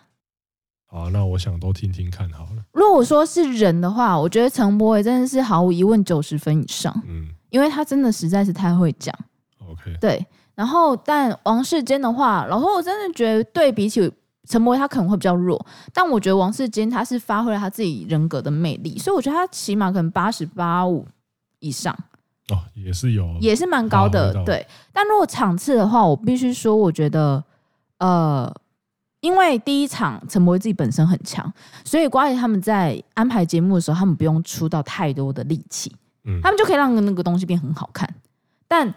[0.87, 2.63] 好，那我想都听听看好了。
[2.73, 6.91] 如果说是人的话，我觉得陈柏伟真的是毫无疑问九十分以上。
[7.07, 9.13] 嗯，因为他真的实在是太会讲。
[9.69, 10.25] OK，对。
[10.55, 14.11] 然后，但王世坚的话，然后我真的觉得对比起
[14.47, 15.63] 陈柏伟，他可能会比较弱。
[15.93, 21.07] 但我觉得王世坚他是发挥了他自己人格的魅力，所以我觉得他起码可能八十八五
[21.59, 21.95] 以上。
[22.50, 24.66] 哦，也是有，也是蛮高的，对。
[24.91, 27.43] 但如果场次的话，我必须说，我觉得，
[28.00, 28.54] 呃，
[29.22, 31.52] 因为第一场陈柏惟自己本身很强，
[31.84, 35.95] 所以呱吉他们在安排节目的时候，他们不用出到太多的力气，
[36.26, 38.08] 嗯，他们就可以让那个东西变很好看。
[38.68, 38.93] 但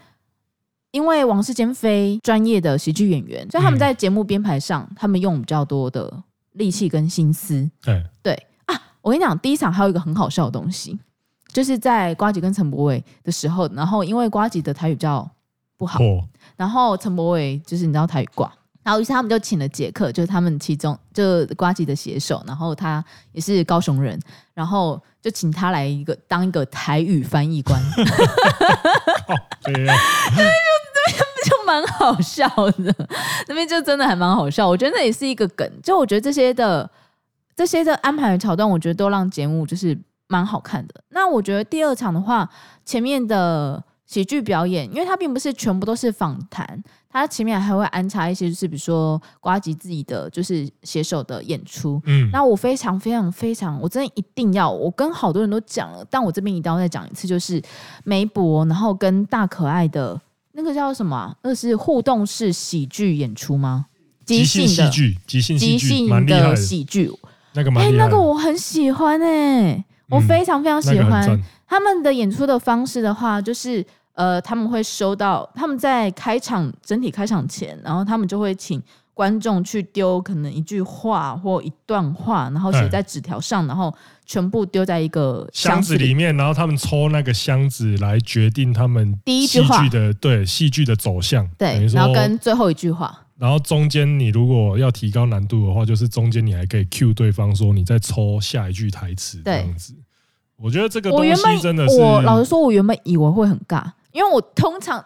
[0.91, 6.23] 因为王世坚非专业的喜剧演员，所以他们在节目编排上，他们用比较多的
[6.53, 7.71] 力气跟心思。
[7.83, 10.99] 对对啊，我跟你讲，第一场还有一个很好笑的东西。
[11.53, 15.29] 就是在瓜吉跟陈柏伟的时候，然后因为瓜吉的台语比较
[15.77, 15.99] 不好，
[16.57, 18.51] 然后陈柏伟就是你知道台语挂，
[18.83, 24.19] 然后于是他们就请了杰克，就是他们其中就瓜吉的写手，然后他也是高雄人，
[24.55, 27.79] 然后就请他来一个当一个台语翻译官，
[29.67, 29.93] 那边就
[30.33, 33.09] 那边就蛮好笑的，
[33.47, 36.91] 那边就真的还蛮好笑，我觉得那也是一个梗，就我觉得这些的
[37.55, 39.99] 这些的安排的桥段，我觉得都让节目就是。
[40.33, 41.05] 蛮好看的。
[41.11, 42.49] 那我觉得第二场的话，
[42.87, 52.01] 前面的喜剧表演，因为它并不是全部都是访谈，它前面还会安插一些，就是比如说瓜吉自己的就是写手的演出。
[52.07, 57.63] 嗯，那我非常非常非常，我真的一定要，我跟好多人都讲了，但我这边一定要再讲一次，就是
[58.05, 60.19] 梅博，然后跟大可爱的
[60.53, 61.37] 那个叫什么、啊？
[61.43, 63.87] 那个是互动式喜剧演出吗？
[64.25, 67.11] 即兴的喜剧，即兴即兴的喜剧，
[67.55, 67.71] 那个。
[67.73, 69.85] 哎、欸，那个我很喜欢哎、欸。
[70.09, 73.85] 我非常非常喜欢、他们的演出的方式的话，就是
[74.15, 78.83] 呃，他们会收到他们在开场整体开场前，然后他们就会请
[79.15, 83.95] 观众去丢可能一句话或一段话，然后写在纸条上，然后
[84.27, 89.89] 全部丢在一个箱子里，箱子里面，然后他们抽那个箱子来决定他们第一句话。
[89.89, 93.22] 的对戏剧的走向，对，然后跟最后一句话。
[93.43, 99.93] 然后中间你如果要提高难度的话，就是中间你还可以 cue 对方说你再抽下一句台词这样子。
[100.55, 105.05] 我觉得这个东西真的是，我老实说，我原本以为会很尬，因为我通常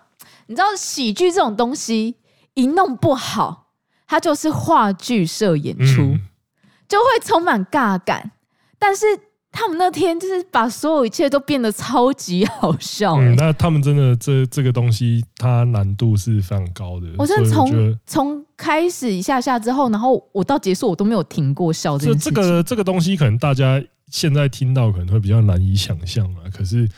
[0.49, 2.16] 你知道喜剧这种东西
[2.53, 3.68] 一弄不好，
[4.07, 6.20] 它就是话剧社演出，嗯、
[6.87, 8.32] 就会充满尬感。
[8.78, 9.07] 但是
[9.57, 13.25] 他们那天就是把所有一切都变得超级好笑，欸。
[13.25, 17.07] 嗯，那他们真的这这个东西，它难度是非常高的。
[17.19, 22.13] 我真的从从开始一下下之后，然后我到结束，我都没有停过笑这。
[22.13, 23.83] 这这个这个东西，可能大家。
[24.09, 26.89] 现在听到可能会比较难以想象啊，可是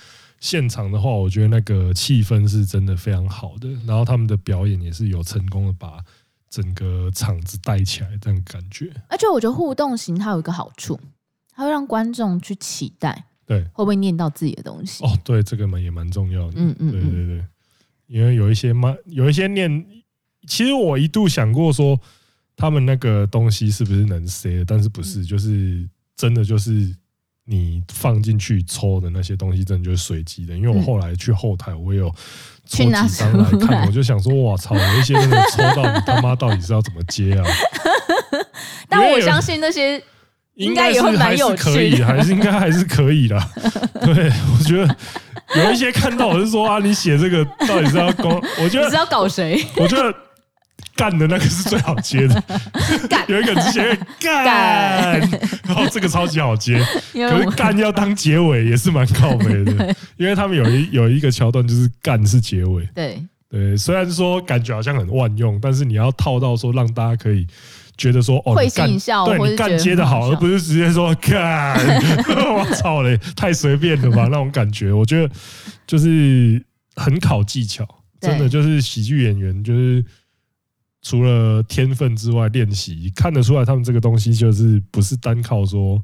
[0.40, 6.00] 现场的话，我觉得那个气氛是真的非常好的，然后他们的表演也是有成功的把
[6.50, 8.92] 整个场子带起来这样感觉。
[9.08, 11.00] 而且我觉得互动型它有一个好处，
[11.58, 15.04] 它会让观众去期待，对，会不会念到自己的东西？
[15.04, 16.52] 哦，对，这个蛮也蛮重要的。
[16.54, 17.44] 嗯嗯，对对对，
[18.06, 19.84] 因为有一些嘛，有一些念，
[20.46, 21.98] 其实我一度想过说，
[22.56, 25.84] 他们那个东西是不是能塞，但是不是，就是
[26.14, 26.94] 真的就是。
[27.50, 30.54] 你放进去抽的那些东西，真的就是随机的。
[30.54, 32.14] 因为我后来去后台，我也有
[32.66, 37.46] 抽几张来看，我就想说，哇操，有一些真的抽到你他妈到底是要怎么接啊？
[38.86, 39.98] 但我相信那些
[40.58, 43.40] 应该也会蛮有可以，还是应该还是可以的。
[44.04, 44.96] 对，我觉得
[45.56, 48.40] 有一些看到我是说啊，你写这个到底是要搞？
[48.60, 49.64] 我觉得你是要搞谁？
[49.76, 50.14] 我觉得。
[50.94, 52.42] 干的那个是最好接的，
[53.28, 55.20] 有一个之前干，
[55.64, 67.46] 然后这个超级好接，可是干要当结尾也是蛮靠北的，因为他们有一有一个桥段就是干是结尾，对对，虽然说感觉好像很万用，但是你要套到说让大家可以
[67.98, 71.76] 觉得说哦，会心一笑，对你干接的好，而不是直接说干，
[72.54, 75.34] 我操嘞，太随便了吧那种感觉，我觉得
[75.86, 76.64] 就是
[76.96, 77.86] 很考技巧，
[78.20, 80.02] 真的就是喜剧演员就是。
[81.00, 86.02] 除了天分之外，练习看得出来，他们这个东西就是不是单靠说，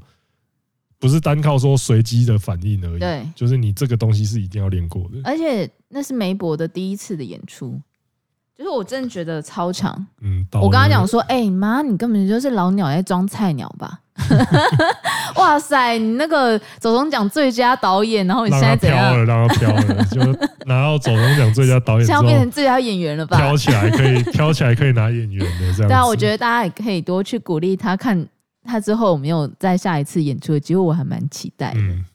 [0.97, 2.99] 不是单靠说随机的反应而已。
[2.99, 5.19] 对，就是你这个东西是一定要练过的。
[5.25, 7.79] 而且那是梅博的第一次的演出，
[8.57, 9.93] 就是我真的觉得超强。
[10.21, 13.99] 嗯，我跟他讲说，哎妈，你根本就是老鸟在装菜鸟吧？
[15.35, 15.97] 哇塞！
[15.97, 19.25] 你那个走中奖最佳导演，然后你现在怎样？
[19.25, 20.21] 让他飘了，让他飘了，就
[20.65, 23.35] 拿到走中奖最佳导演，现在要变成最佳演员了吧？
[23.37, 25.87] 飘起来可以，飘起来可以拿演员的这样。
[25.91, 28.25] 对啊，我觉得大家也可以多去鼓励他，看
[28.63, 31.79] 他之后有没有再下一次演出的机会，我还蛮期待的。
[31.81, 32.05] 嗯、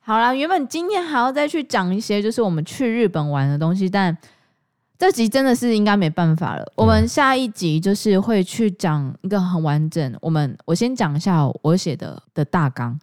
[0.00, 4.18] 好啦，原本今天还要再去讲一些就是我们去日本玩的东西，但。
[4.98, 6.72] 这集真的是应该没办法了。
[6.74, 10.12] 我们下一集就是会去讲一个很完整。
[10.20, 12.98] 我们我先讲一下我写的的大纲。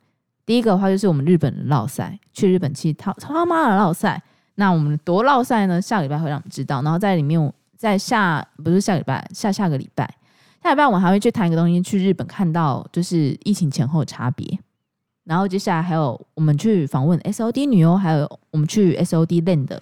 [0.45, 4.21] 第一个的话就是我们日本的烙赛，去日本去他他妈的绕赛。
[4.55, 5.81] 那我们多绕赛呢？
[5.81, 6.81] 下礼拜会让你知道。
[6.81, 10.05] 然后在里面，在下不是下礼拜，下下个礼拜，
[10.61, 14.59] 下礼拜我们还会去谈一个东西，去日本看到就是疫情前后的差别。
[15.23, 19.79] 然后接下来还有我们去访问 SOD 女优，还有我们去 SOD Land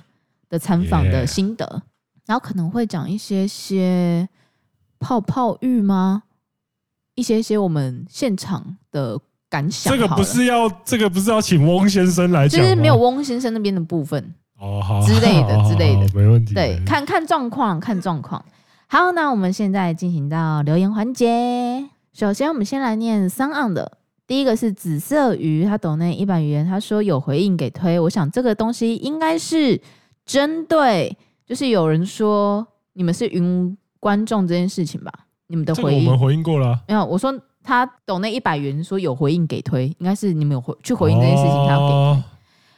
[0.50, 1.82] 的参访的心得。
[2.26, 4.28] 然后可能会讲一些些
[5.00, 6.24] 泡泡浴吗？
[7.16, 9.20] 一些些我们现场的
[9.50, 9.94] 感想。
[9.94, 16.56] 这个不是要，这个不是要请翁先生来讲，就是没有翁先生那边的部分哦，好之类的之类的，没问题。
[16.56, 18.44] 对，看看状况，看状况。
[18.88, 21.88] 好，那我们现在进行到留言环节。
[22.14, 28.00] 首先，我们先来念 SoundOn 的，第一个是紫色鱼，他抖那一百元，他说有回应给推。
[28.00, 29.82] 我想这个东西应该是
[30.26, 31.16] 针对。
[31.46, 35.12] 就是有人说你们是云观众这件事情吧？
[35.48, 36.80] 你们的回应我们回应过了。
[36.88, 37.34] 没有，我说
[37.64, 42.24] 他抖那一百元说有回应给推，应该是你们有回去回应这件事情，他要给推。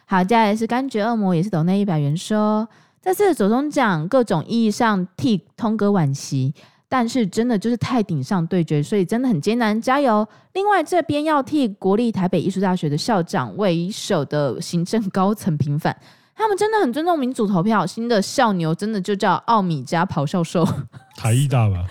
[0.07, 2.67] 好，接下来是柑橘恶魔，也是抖那一百元说，
[3.01, 6.53] 这次走钟奖各种意义上替通哥惋惜，
[6.87, 10.27] 但是真的就是太顶上对决，所以真的很艰难，加油！
[10.53, 15.95] 另外这边要替国立台北艺术大学的校长为首的行政高层平反。
[16.35, 17.85] 他们真的很尊重民主投票。
[17.87, 20.67] 新的校牛真的就叫奥米加咆哮兽，
[21.15, 21.87] 台艺大吧？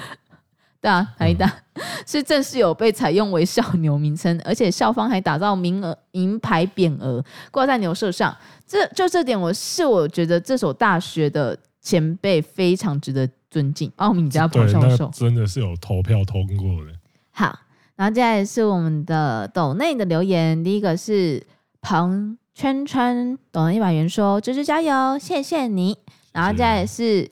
[0.80, 8.36] 对啊，台艺大、嗯、是正式有被采用为校牛名称，而且校方还打造名额银牌匾额挂在牛舍上。
[8.66, 13.90] 这就这点，我是我觉得这所大学的前辈非常值得尊敬。
[13.97, 16.92] 奥米加咆哮兽真的是有投票通过的。
[17.30, 17.59] 好，
[17.97, 21.42] 然后接下来是我们的斗内的留言，第一个是
[21.80, 22.36] 彭。
[22.55, 25.98] 圈圈懂了一百元说：“芝芝加油，谢谢你。”
[26.32, 27.28] 然后接下来是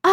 [0.00, 0.10] 啊，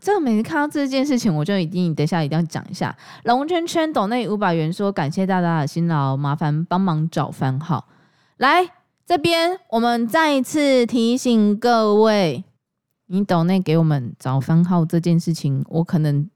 [0.00, 2.96] 这个每次看到这件事情，我就一定等一下一定要讲一下。
[3.24, 7.88] 龙圈圈懂那五百元说：“感谢大家的辛劳，麻烦帮忙找番号。”
[8.38, 8.64] 来
[9.04, 12.44] 这边，我们再一次提醒各位，
[13.06, 16.30] 你抖内给我们找番号这件事情，我可能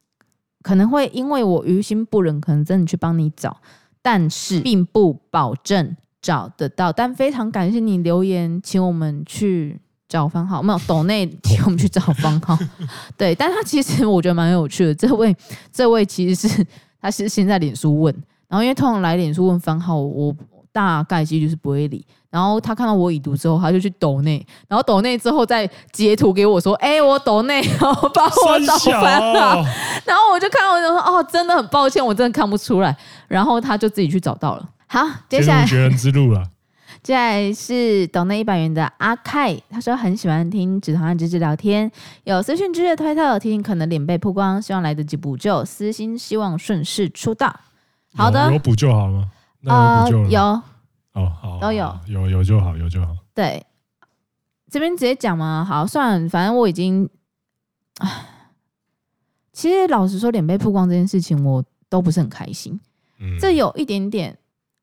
[0.62, 3.59] 可能会因为我于心不忍，可能真的去帮你找，
[4.03, 5.97] 但是并不保证。
[6.21, 10.62] 找得到，但非常感谢你留言，请我们去找方浩。
[10.62, 12.59] 没有抖内，请我们去找方浩。
[13.16, 14.95] 对，但他其实我觉得蛮有趣的。
[14.95, 15.35] 这位，
[15.73, 16.66] 这位其实是
[17.01, 18.14] 他是先在脸书问，
[18.49, 20.35] 然后因为通常来脸书问方浩，我
[20.73, 22.05] 大概几率是不会理。
[22.31, 29.64] 然后他看到我已读之后，他就去抖内，然后抖内之后再截图给我说：“哎、欸，我抖内，然后帮我找翻了。”
[30.05, 32.95] 然后我就看到我就说：“哦，真的很抱歉，我真的看不出来。”
[33.29, 34.69] 然后他就自己去找到了。
[34.89, 36.43] 好，接下来绝人之路了。
[37.01, 41.91] 接下来是懂那一百元的阿凯，他说很喜欢听直堂和芝芝聊天，
[42.24, 47.55] 有私讯之日推特，提醒可能脸被曝光，希望来得及补救，私心希望顺势出道。
[48.14, 49.30] 好的，有补救好吗？
[49.61, 50.43] 那有补救、呃、有，
[51.12, 53.14] 哦好，都有，有有就好，有就好。
[53.34, 53.64] 对，
[54.70, 57.09] 这边直接讲嘛，好，算了，反正我已经，
[57.99, 58.26] 唉，
[59.53, 62.80] 其实老实说，脸被曝光这件事情，我都不是很开心。
[63.20, 64.36] 嗯，这有一点点。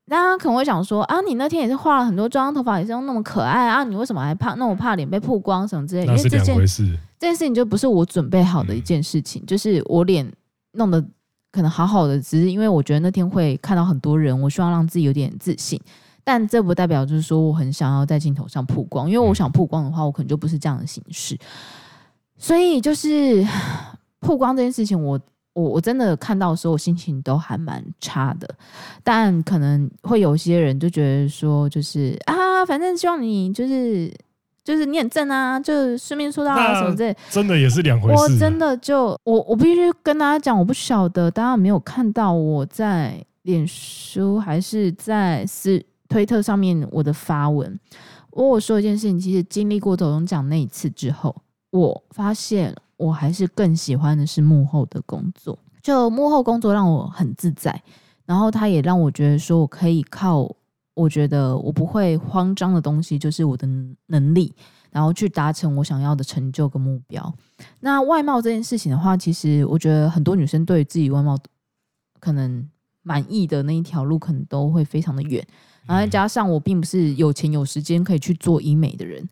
[0.08, 6.12] 大家可能会想说啊，你那天也是化了很多妆，头发也是用那么可爱啊，你为什么还怕那我怕脸被曝光什么之类的？
[6.12, 6.84] 那是两回事。
[6.84, 10.30] 因为这件这件事情就不是我准备好的一件事情，嗯、就是我脸
[10.74, 11.04] 弄得
[11.50, 15.80] 可能好好的，只是因为我觉得那天会看到很多人，我希望让自己有点自信，
[16.22, 21.36] 但这不代表就是说我很想要在镜头上曝光，因为我想曝光的话，我可能就不是这样的形式。
[22.38, 23.44] 所以就是
[24.20, 25.18] 曝光这件事情，我。
[25.56, 28.46] 我我真的看到的时候，我心情都还蛮差的，
[29.02, 34.12] 但可能会有些人就觉得说，就是啊，反正希望你就是
[34.62, 38.22] 就是你很正啊，就顺便说到啊什么之类，真的也是两回事。
[38.22, 47.80] 我真的就我我必须跟大家讲，我不晓得大家没有看到我在脸书还是在是推特上面我的发文，
[48.32, 51.34] 我我说一件事情，其实经历过走钟奖那一次之后，
[51.70, 52.76] 我发现。
[52.96, 57.82] 我还是更喜欢的是幕后的工作，就幕后工作让我很自在，
[58.24, 60.50] 然后他也让我觉得说我可以靠，
[60.94, 63.68] 我觉得我不会慌张的东西就是我的
[64.06, 64.54] 能力，
[64.90, 67.34] 然后去达成我想要的成就跟目标。
[67.80, 71.38] 那外貌这件事情的话，其实我觉得很多女生对自己外貌
[72.18, 72.66] 可能
[73.02, 75.46] 满意的那一条路，可能都会非常的远，
[75.86, 79.28] 然后再加上我并不是有钱有时间可以去做医美的人。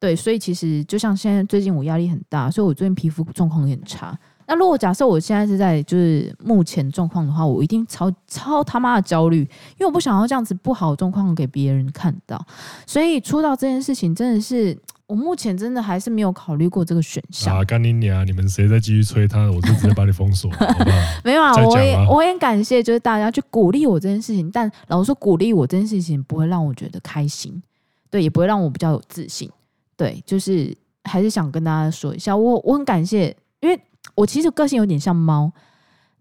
[0.00, 4.16] 对，所以其实就像现在，最近我压力很大，所以我最近皮肤状况有点差。
[4.46, 12.42] 那如果假设我现在是在就是目前状况的话，我一定超超他妈的焦虑，因为我不想要这样子不好的状况给别人看到。
[12.86, 14.74] 所以出道这件事情真的是
[15.06, 17.58] 我目前真的还是没有考虑过这个选项。
[17.58, 18.26] 啊，干你娘！
[18.26, 20.96] 你们谁再继续催他，我就直接把你封锁，好不好？
[21.22, 27.62] 没有啊，啊我也我也感谢就是大家去鼓励我这件事情，但老实说鼓励我这件事情不会让我觉得开心，
[28.08, 29.50] 对，也不会让我比较有自信。
[29.98, 30.74] 对，就是
[31.04, 33.78] 还是想跟大家说一下，我我很感谢，因为
[34.14, 35.52] 我其实个性有点像猫，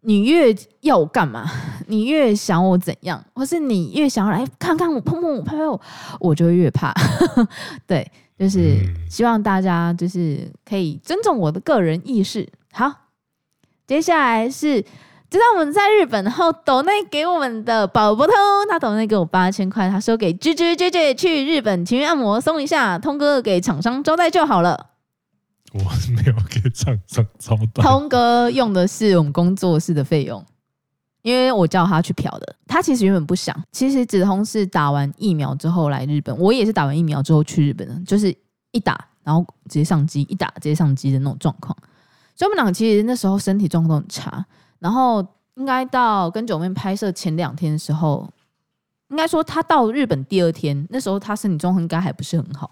[0.01, 1.49] 你越要我干嘛，
[1.87, 5.79] 你越想我怎样，或是你越想要来看看我、碰碰我、拍拍我，
[6.19, 6.91] 我就越怕。
[7.87, 12.49] 对，就是希望大家就是可以尊重我的个人意识。
[12.73, 12.91] 好，
[13.85, 14.83] 接下来是。
[15.29, 18.33] 知道我们在日本，然后抖内给我们的宝宝通，
[18.69, 24.91] 他抖内给我八千块，他说给芝芝姐姐去日本情欲按摩松一下，通哥给厂商招待就好了。
[25.73, 25.79] 我
[26.15, 30.43] 没有给厂商招待，通哥用的是我们工作室的费用，
[31.23, 32.55] 因为我叫他去嫖的。
[32.65, 38.33] 他其实原本不想，其实子通是打完疫苗之后来日本，我也是打完疫苗之后去日本的，就是
[38.71, 41.75] 一打然后直接上机，一打直接上机的那种状况。
[42.33, 44.45] 所以我们两个其实那时候身体状况都很差。
[44.79, 45.25] 然后
[45.55, 48.29] 应该到跟九妹拍摄前两天的时候，
[49.09, 52.71] 应该说他到日本第二天，那时候他身体状况应该还不是很好。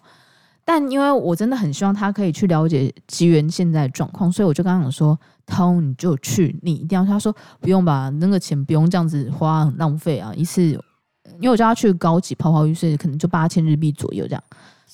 [0.67, 7.31] 但因为我真的很希望他可以去了解吉原现在的状况，所以我就跟他讲说：“涛你就去，你一定要。”他说
[7.61, 10.33] ：“不用吧，那个钱不用这样子花，很浪费啊！
[10.35, 14.43] 一次，因为我叫他去高级泡泡浴，所以可能就八千日币左右这样。”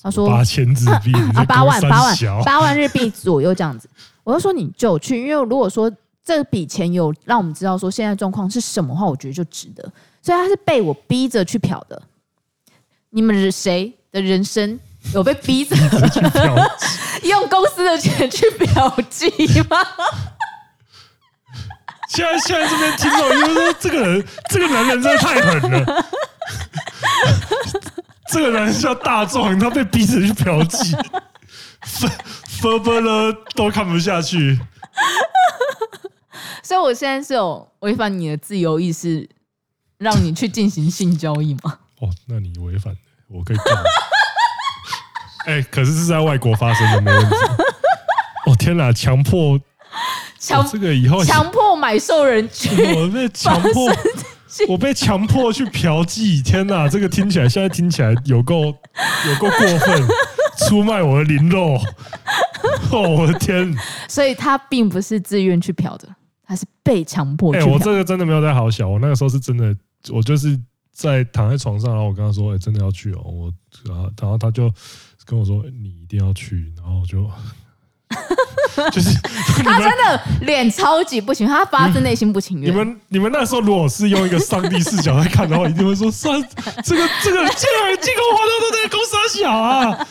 [0.02, 3.88] 他说：“八千日币啊，八万八万八万日币左右这样子。”
[4.24, 5.90] 我就说：“你就去，因为如果说。”
[6.24, 9.82] 这笔钱有让我们知道说现在状况是什么话，我觉得就值得。
[10.22, 12.00] 所以他是被我逼着去嫖的。
[13.10, 14.78] 你们是谁的人生
[15.12, 15.76] 有被逼着
[17.24, 19.84] 用公司的钱去嫖妓吗？
[22.08, 26.06] 现在现在这边听众因为说这个人这个男人真的太狠了。
[28.28, 30.94] 这个男人叫大壮，他被逼着去嫖妓，
[31.80, 32.10] 分
[32.46, 34.58] 分分了都看不下去。
[36.62, 39.28] 所以，我现在是有违反你的自由意识，
[39.98, 41.78] 让你去进行性交易吗？
[42.00, 42.96] 哦，那你违反，
[43.28, 43.80] 我可以告你。
[45.46, 47.34] 哎、欸，可是是在外国发生的，没问题。
[48.46, 49.60] 哦天哪，强迫
[50.38, 53.92] 强、哦、这个以后强迫买受人去，我被强迫，
[54.68, 56.42] 我被强迫去嫖妓。
[56.44, 60.08] 天哪，这个听起来现在听起来有够有够过分，
[60.58, 61.78] 出卖我的灵肉。
[62.90, 63.74] 哦，我的天！
[64.06, 66.08] 所以他并不是自愿去嫖的。
[66.46, 67.54] 他是被强迫。
[67.54, 69.74] 哎、欸，我这个真的没有在好小，我那个时候是真的，
[70.10, 70.58] 我就是
[70.92, 73.52] 在躺在床上，然后我跟他说：“哎、欸，真的要去哦。”我
[73.86, 74.72] 然后然后他就
[75.24, 77.30] 跟我说：“你一定要去。”然后我就
[78.92, 79.10] 就是
[79.64, 82.70] 他真的脸超级不情愿，他发自内心不情愿。
[82.70, 86.32] 你们你们那时候如果是用一个上帝视角来看的话，一定会说：上
[86.82, 87.46] 这个这个这个
[88.00, 90.06] 这个花都在公三小啊，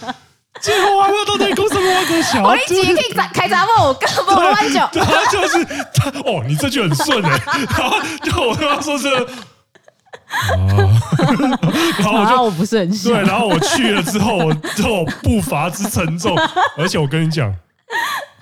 [0.61, 2.43] 这个花都在公什么花公小？
[2.43, 4.89] 我一集可以开闸门，我根本不弯脚。
[4.95, 7.29] 然后就是他哦，你这句很顺哎，
[7.77, 9.07] 然后就我跟他说是。
[10.31, 10.63] 啊，
[11.99, 16.37] 然后我就我不是很对，然后我去了之后，我之后步伐之沉重，
[16.77, 17.53] 而且我跟你讲，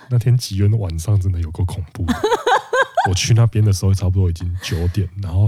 [0.09, 2.05] 那天吉恩的晚上真的有够恐怖。
[3.09, 5.47] 我去那边的时候，差不多已经九点，然后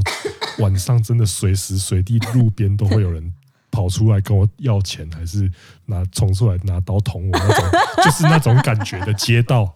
[0.57, 3.31] 晚上真的随时随地路边都会有人
[3.71, 5.49] 跑出来跟我要钱，还是
[5.85, 7.65] 拿冲出来拿刀捅我那种，
[8.03, 9.73] 就是那种感觉的街道，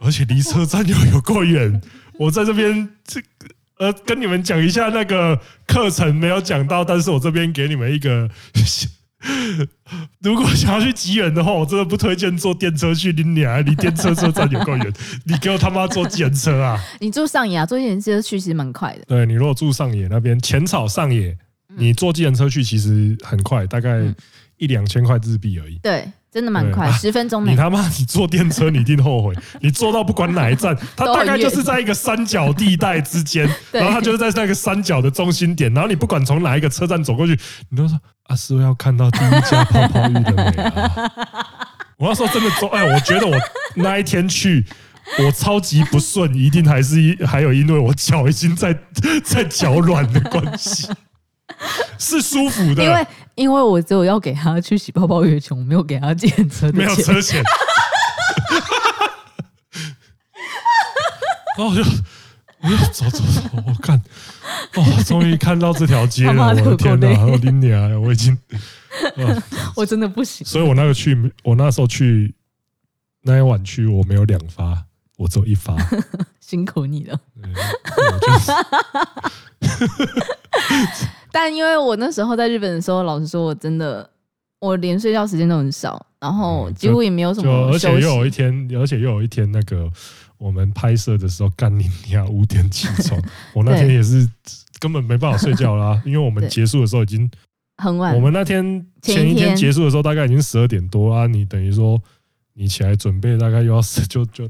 [0.00, 1.80] 而且离车站又有够远，
[2.18, 3.26] 我在这边这个。
[3.78, 8.28] 呃，跟你们讲一下那个课程没有讲到，但是我这边给你们一个，
[10.20, 14.92] 如果想要去吉远的话，我真的不推荐坐电车去林鸟，离电车车站有够远，
[15.26, 16.76] 你给我他妈坐计程车啊！
[16.98, 19.04] 你住上野啊，坐计程车去其实蛮快的。
[19.06, 21.38] 对，你如果住上野那边浅草上野，
[21.78, 24.00] 你坐计程车去其实很快，大概
[24.56, 25.78] 一两千块日币而已。
[25.82, 26.06] 对。
[26.30, 27.52] 真的蛮快，十分钟内。
[27.52, 29.34] 你他妈，你坐电车，你一定后悔。
[29.62, 35.72] 你坐到不管哪一站，它大概就是在一个三角地带之间， 然后它就是在那个三角的中心点。
[35.72, 37.36] 然后你不管从哪一个车站走过去，
[37.70, 40.92] 你都说啊，是要看到第一家泡泡浴的美啊？
[41.96, 43.34] 我要说真的，哎，我觉得我
[43.76, 44.66] 那一天去，
[45.18, 48.78] 我超级不顺，一定还是一还有因为我脚已经在
[49.24, 50.88] 在脚软的关系。
[51.98, 57.42] 是舒服的，因为因为我只有要给他去洗泡泡浴的钱，我没有给他借车的钱，没有车钱。
[61.56, 61.82] 然后我就
[62.60, 64.00] 我就走走走，我看，
[64.76, 68.38] 哦，终于看到这条街了，我的天哪，我的娘，我已经，
[69.74, 70.46] 我真的不行。
[70.46, 72.32] 所以我那个去，我那时候去
[73.22, 74.84] 那一晚去，我没有两发，
[75.16, 75.74] 我只有一发，
[76.38, 77.20] 辛苦你了。
[81.32, 84.08] 但因为我那时候在日本的时候，老实说，我真的
[84.60, 89.90] 我连睡觉时间都很少，然后几乎也没有什么而且又有一天，而且又有一天那个
[90.38, 93.20] 我们拍摄的时候，干你娘五点起床，
[93.54, 94.28] 我那天也是
[94.78, 97.30] 根本没办法睡觉啦， 因为我们结束的时候已经
[97.76, 98.14] 很晚。
[98.14, 102.00] 我们那天前一天结束的时候，大概已经十二点多啊，你等于说
[102.54, 104.48] 你起来准备，大概又要就 就。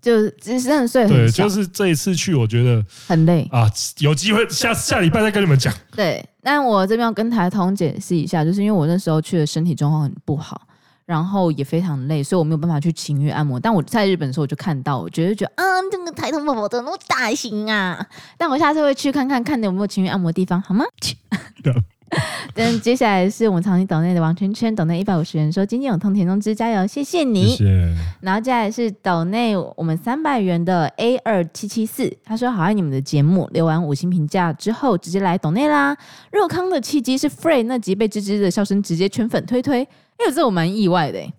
[0.00, 3.70] 就只是很睡很对，就是这一次去，我觉得很累啊。
[3.98, 5.72] 有机会下下礼拜再跟你们讲。
[5.94, 10.62] 对，那我这边要跟台通解释一下，就是因为我那时候去的身体状况很不好，
[11.04, 13.60] 然后也非常累，所以我没有办法去情欲按摩。
[13.60, 18.06] 但我在日本的时候，我就看到，我觉得觉得，嗯，这个台通宝宝怎么那么大型啊？
[18.38, 20.84] 但我下次会去看看，看你有没有情欲按摩的地方，好吗？
[22.54, 27.50] 但接下来是我们长期岛内的王圈圈，岛内一百五十元说：“今天有通田中之加油，谢谢你。
[27.50, 35.96] 谢谢”然后接下来是岛内我们三百元的 A 二七七四，他说：“好爱你们的节目，留完五星评价之后，直接来岛内啦。”
[36.32, 41.32] 若康的契机是 Free 那集被吱吱的笑声直接圈粉推推，哎呦，这我蛮意外的哎。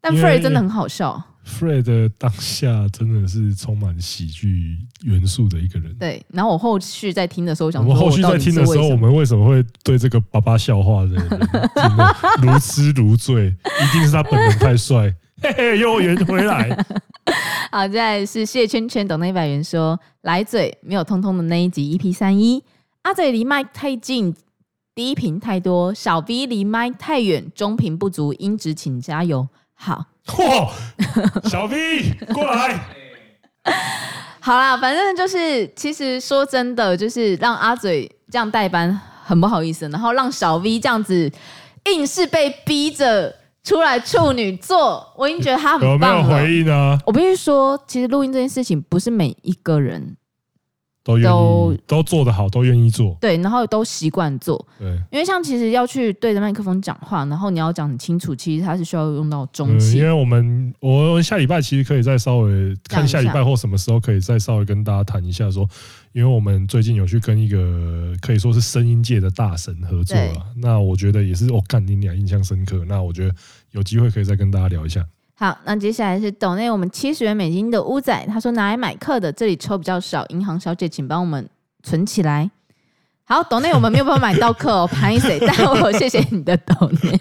[0.00, 1.22] 但 Free 真的很好笑。
[1.46, 5.94] Fred 当下真的是充满喜剧元素的一个人。
[5.98, 11.28] 对，然后我后续在听的时候，想我们后续在听的时候，我们为什么会对这个爸爸笑话的人
[12.42, 13.48] 如痴如醉？
[13.48, 15.14] 一定是他本人太帅。
[15.42, 16.70] 嘿 嘿，幼儿园回来。
[17.70, 22.62] 好，接下来是谢圈圈等那一百元说来嘴没有通通的那一集 EP 三一，
[23.02, 24.34] 阿嘴离麦太近，
[24.94, 29.48] 低频太多，小 V 离麦太远，中频不足，音质请加油。
[29.74, 30.06] 好。
[30.26, 30.70] 嚯，
[31.48, 32.80] 小 V 过来。
[34.40, 41.30] 好啦，反正就是，其实说真的，就是让阿嘴这样代班很不好意思，然后让小 V 这样子
[41.86, 46.22] 硬是被逼着出来处女座，我已经觉得他很棒了。
[46.22, 46.98] 有没有回应呢？
[47.06, 50.16] 我必须说，其实录音这件事情不是每一个人。
[51.04, 53.14] 都愿意，都做得好，都愿意做。
[53.20, 54.66] 对，然后都习惯做。
[54.78, 59.98] 对，因为像其实要去对着麦克风讲话，然后你要讲很清楚，其实它是需要用到中气。
[59.98, 65.68] 因为我们我下礼拜其实可以再稍微看下礼拜或什么时候可以再稍微跟大家谈一下说，
[66.12, 70.46] 因为我们最近有去跟一个可以说是声音界的大神合作了。
[70.56, 72.82] 那我觉得也是，我干你俩印象深刻。
[72.88, 73.34] 那我觉得
[73.72, 75.04] 有机会可以再跟大家聊一下。
[75.36, 81.48] 好，那接下来是抖内我们七十元美金的乌仔，他说拿来买课的，这里抽比较少，银行小姐请帮我们
[81.82, 82.50] 存起来。
[83.24, 85.40] 好，抖内我们没有办法买到课哦，潘谁？
[85.40, 87.18] 但我谢谢你的抖内，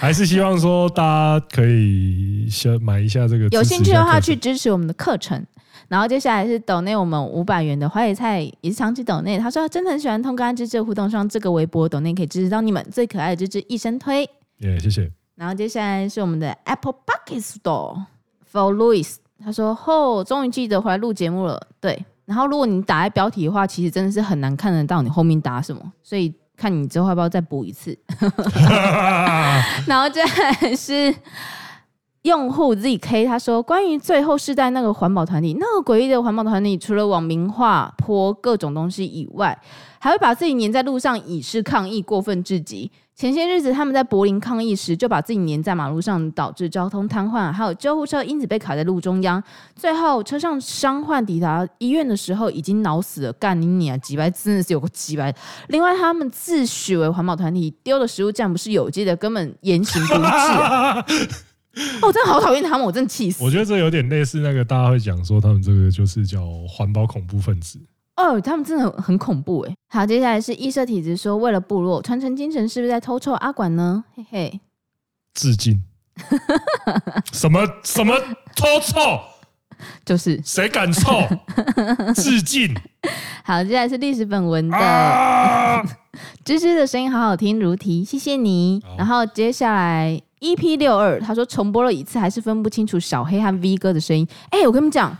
[0.00, 5.46] 还是希望说大家可以先买一下这个，有兴趣的话去支持我们的课程。
[5.86, 14.28] 然后接下来是抖内我们五百元的花野菜，也是长期抖内，他说他真的很喜欢通跟芝芝的互动，上这个微博抖内可以支持到你们最可爱的芝芝一生推。
[14.60, 15.10] 耶，谢谢。
[15.36, 18.04] 然后接下来是我们的 Apple p o c k e t Store
[18.50, 27.98] for Louis，他说：“哦，终于记得回来录节目了。”对，然后如果你打在标题的话，其实真的是很难看得到你后面打什么，所以看你之后要不要再补一次。
[29.86, 31.14] 然后接下来是。
[32.24, 39.60] 用户 ZK 他说：“关于最后世代那个环保团体，那个诡异的环保团体，除了网民化泼各种东西以外，
[39.98, 42.90] 还会把自己粘在路上以示抗议，过分至极。
[43.16, 49.40] 前些日子他们在柏林抗议时，就把自己粘在马路上，导致交通瘫痪，还有救护车因此被卡在路中央。
[49.76, 53.32] 最后车上伤患抵达医院的时候，已经脑死了。
[53.34, 55.32] 干你你啊，几百真的是有个几百。
[55.68, 61.06] 另外，他们自诩为环保团体，丢的食物竟然不是有机的，根本言行不一致啊。
[62.02, 63.42] ”哦，我真的好讨厌他们，我真的气死。
[63.44, 67.78] 我觉得这有点类似那个大家会讲说他们这个就是叫环保恐怖分子。
[68.16, 69.74] 哦，他们真的很恐怖哎。
[69.88, 74.04] 好，接下来是异色体质说，为了部落传承精神，是不是在偷臭阿管呢？
[74.14, 74.60] 嘿嘿，
[75.34, 75.82] 致敬。
[77.32, 78.14] 什么什么
[78.54, 79.20] 偷臭？
[80.06, 81.10] 就是谁敢臭？
[82.14, 82.72] 致敬。
[83.44, 84.76] 好，接下来是历史本文的。
[84.76, 85.82] 啊
[86.44, 88.80] 芝芝的声音好好听，如题，谢谢你。
[88.96, 94.26] 然后接下来 EP 六二，他说重播了一次，还是分不清楚小黑和 V 哥的声音。
[94.50, 95.16] 哎，我跟你们讲，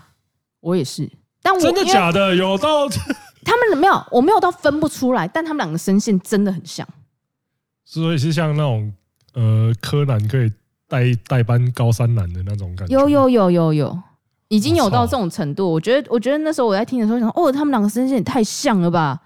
[0.60, 1.10] 我也是，
[1.44, 2.34] 但我真的假的？
[2.34, 2.88] 有到
[3.44, 6.88] 他们没有，我没有到分不出来，但他们两个声线真的很像，
[7.84, 8.90] 所以是像那种
[9.34, 10.50] 呃柯南可以
[10.88, 12.98] 代代班高三男的那种感觉。
[12.98, 13.98] 有有有有有，
[14.48, 15.70] 已经有到这种程度。
[15.70, 19.20] 我觉得，我觉得那时候我在听的时候想，哦，他们两个声线也太像了吧。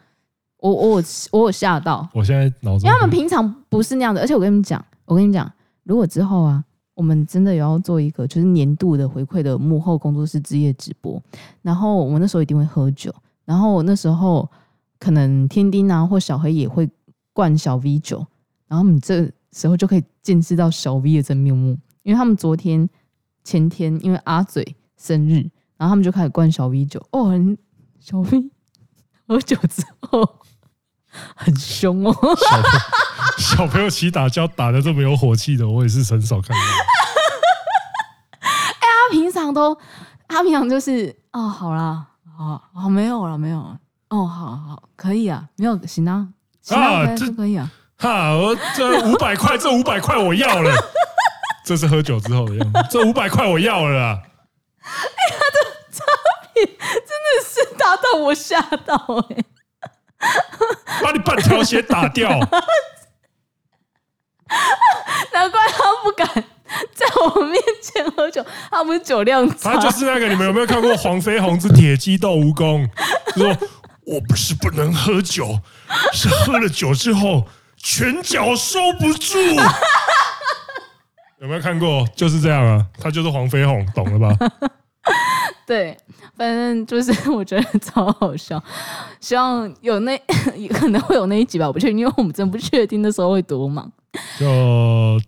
[0.59, 5.49] 我我我有吓到，我现在脑子，因为他们平常不是那样的，而且我跟你们讲，我跟你讲，
[5.85, 6.65] 如果之后啊，
[6.99, 11.23] 我们真的也要做一个就是年度的回馈的幕后工作室之夜直播，
[11.63, 14.51] 然后我们那时候一定会喝酒，然后那时候
[14.99, 16.91] 可能天丁啊或小黑也会
[17.33, 18.27] 灌小 V 酒，
[18.67, 22.91] 然后你这时候就可以见识到小 V 的真面目，因为他们昨天
[23.45, 27.57] 前天因为阿嘴生日，然后他们就开始灌小 V 酒，哦，很
[28.01, 28.51] 小 V
[29.29, 30.29] 喝酒之后。
[31.35, 32.15] 很凶哦！
[33.39, 36.63] 小 小朋友起打架打的这么有火气的，我也是很少看到。
[38.41, 38.49] 哎，
[38.81, 39.79] 他平常都，
[40.27, 42.05] 他平常就是哦，好啦，
[42.37, 43.79] 好，好，没有了，没有了。
[44.09, 46.29] 哦，好好，可以啊，没有，行啊，
[46.63, 47.71] 行啊，这可以啊。
[47.99, 50.75] 哈，我这五百块，这五百块我要了。
[51.65, 52.87] 这是喝酒之后的样子。
[52.91, 54.19] 这五百块我要了啊！
[54.81, 54.91] 哎，
[55.31, 55.59] 他的
[55.93, 56.03] 差
[56.55, 58.97] 别真的是大到我吓到
[59.29, 59.45] 哎。
[61.03, 62.31] 把你半条鞋打掉！
[65.33, 66.27] 难怪他不敢
[66.95, 69.75] 在我面前喝酒，他不是酒量差。
[69.75, 72.89] 他就是那个，你们有没有看过黄飞鸿之铁鸡斗蜈蚣？
[73.37, 73.49] 说
[74.05, 75.61] 我不是不能喝酒，
[76.13, 77.47] 是喝了酒之后
[77.77, 79.39] 拳脚收不住。
[81.41, 82.07] 有没有看过？
[82.17, 84.51] 就是这样啊，他就是黄飞鸿，懂了吧？
[85.67, 85.97] 对。
[86.37, 88.63] 反正就是我觉得超好笑，
[89.19, 90.17] 希望有那
[90.73, 93.91] 可能会有那一集吧，我不确定，因为我们真不确定那时候会多忙。
[94.39, 95.21] 就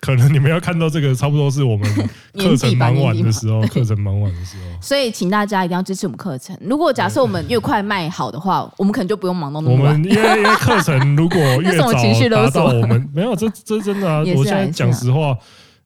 [0.00, 1.90] 可能你们要看到这个，差不多是我们
[2.34, 4.64] 课程忙完的时候，课程忙完的时候。
[4.80, 6.56] 所以请大家一定要支持我们课程。
[6.60, 9.92] 如果假设我们越快卖好的话，我们可能就不用忙到那么晚。
[9.92, 15.36] 我们因为因为课程如果 越早达到我们没有这这真的啊，我现在讲实话。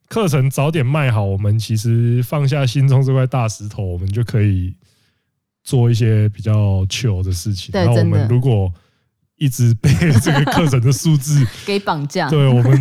[0.09, 4.74] 课程早点卖好，我们其实放下心中这块大石头，我们就可以
[5.64, 7.70] 做一些比较糗的事情。
[7.72, 8.70] 然后我们如果
[9.43, 9.90] 一直被
[10.20, 12.80] 这个课程的数字 给绑架，对，我们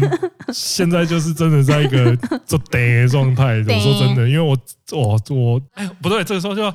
[0.53, 3.57] 现在就是真的在一个做呆的状态。
[3.67, 4.55] 我说真的，因为我
[4.91, 6.71] 我我哎不对，这个时候就要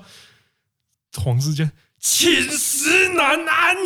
[1.17, 1.71] 黄世坚
[2.01, 3.77] 寝食难安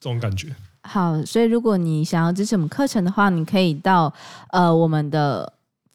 [0.00, 0.48] 这种感觉。
[0.82, 4.12] 好，所以如果你想要支持我们课程的话，你可以到
[4.50, 5.52] 呃我们的。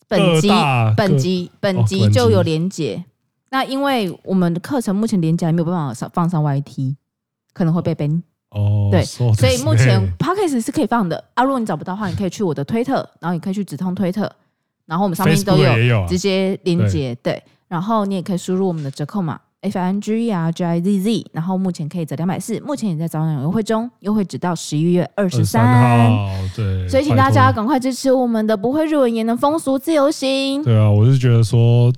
[0.09, 0.49] 本集
[0.97, 3.05] 本集本集就有连结，
[3.51, 6.95] 那因为我们的课程目前连结还没有办法上放上 YT，
[7.53, 8.19] 可能会被 ban
[8.51, 8.89] 哦。
[8.91, 11.43] 对，所以 目前 Podcast 是可以放的啊。
[11.43, 14.31] 如果你找不到的话，你可以去我的推特，然后你可以去直通推特，
[14.85, 17.15] 然后我们上面都有直接连接。
[17.23, 19.39] 对，然后你也可以输入我们的折扣码。
[19.61, 26.29] F N G R G I Z Z，然后目前可以折两百四，目前也在早鸟优惠中，优惠直到十一月二十三号。
[26.55, 30.63] 对，所以请大家赶快支持我们的不会日文也能风俗自由行。
[30.63, 31.91] 对啊，我是觉得说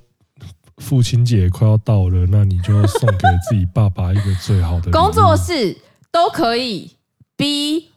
[0.78, 5.76] 父亲节快要到了，那你就送给自己爸爸一个最好的 工作室
[6.12, 6.92] 都可以
[7.36, 7.88] 逼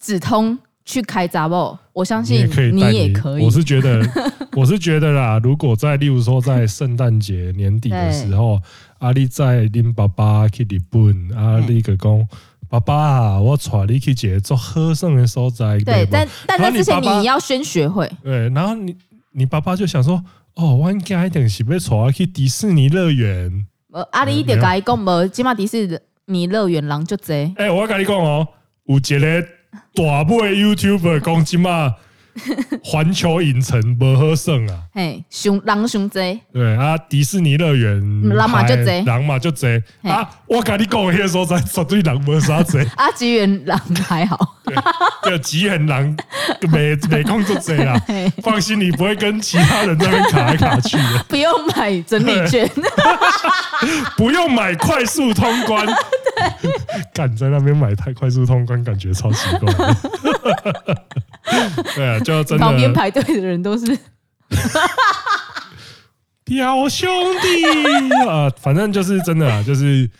[0.00, 1.78] 子通去开杂报？
[1.92, 3.44] 我相信你也可以。
[3.44, 4.02] 我是觉得。
[4.56, 8.60] 我是觉得啦，如果在例如说在圣诞节年底的时候，
[8.98, 12.24] 阿丽在拎爸爸去日本，阿丽个公
[12.68, 15.76] 爸爸啊，我带你去一个做好耍的所在。
[15.80, 18.08] 对，但但在之前你要先学会。
[18.22, 18.94] 对，然后你
[19.32, 20.22] 你爸爸就想说，
[20.54, 23.66] 哦，我应该一定是要带我去迪士尼乐园。
[23.92, 27.52] 呃，阿里得跟伊讲，无，起码迪士你乐园狼就贼。
[27.56, 28.48] 哎，我要跟你讲哦，
[28.86, 29.42] 有一个
[29.94, 31.96] 大部的 YouTuber 讲起嘛。
[32.82, 34.82] 环球影城不好耍啊！
[34.92, 40.28] 嘿，熊狼熊贼，对啊，迪士尼乐园人嘛就贼，人嘛就贼啊！
[40.46, 42.84] 我跟你讲，那个时候在 绝对人没啥贼。
[42.96, 44.56] 啊，吉原狼还好，
[45.22, 46.16] 对，吉原狼
[46.72, 48.00] 没没空就贼啊！
[48.42, 51.24] 放心，你不会跟其他人在那边卡来卡去的。
[51.28, 52.68] 不用买整理券，
[54.16, 55.86] 不用买快速通关。
[57.12, 59.72] 敢在那边买太快速通关，感觉超奇怪。
[61.94, 63.86] 对啊，就真的旁边排队的人都是
[66.44, 67.08] 表兄
[67.40, 67.64] 弟
[68.28, 70.10] 啊，反正就是真的啊，就是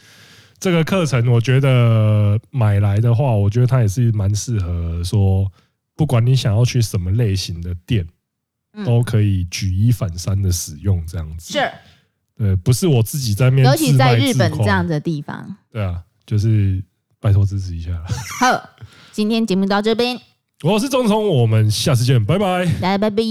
[0.58, 5.50] 这个课程，我觉得买来的话，我觉得它也是蛮适合说，
[5.94, 8.06] 不管你想要去什么类型的店，
[8.86, 11.52] 都可以举一反三的使用这样子。
[11.52, 11.70] 是，
[12.36, 15.56] 对，不是我自己在面，尤其在日本这样的地方。
[15.70, 16.82] 对啊，就是
[17.20, 17.90] 拜托支持一下。
[18.40, 18.70] 好，
[19.12, 20.18] 今天节目到这边。
[20.64, 23.22] 我是钟聪，我们下次见，拜拜，来拜拜。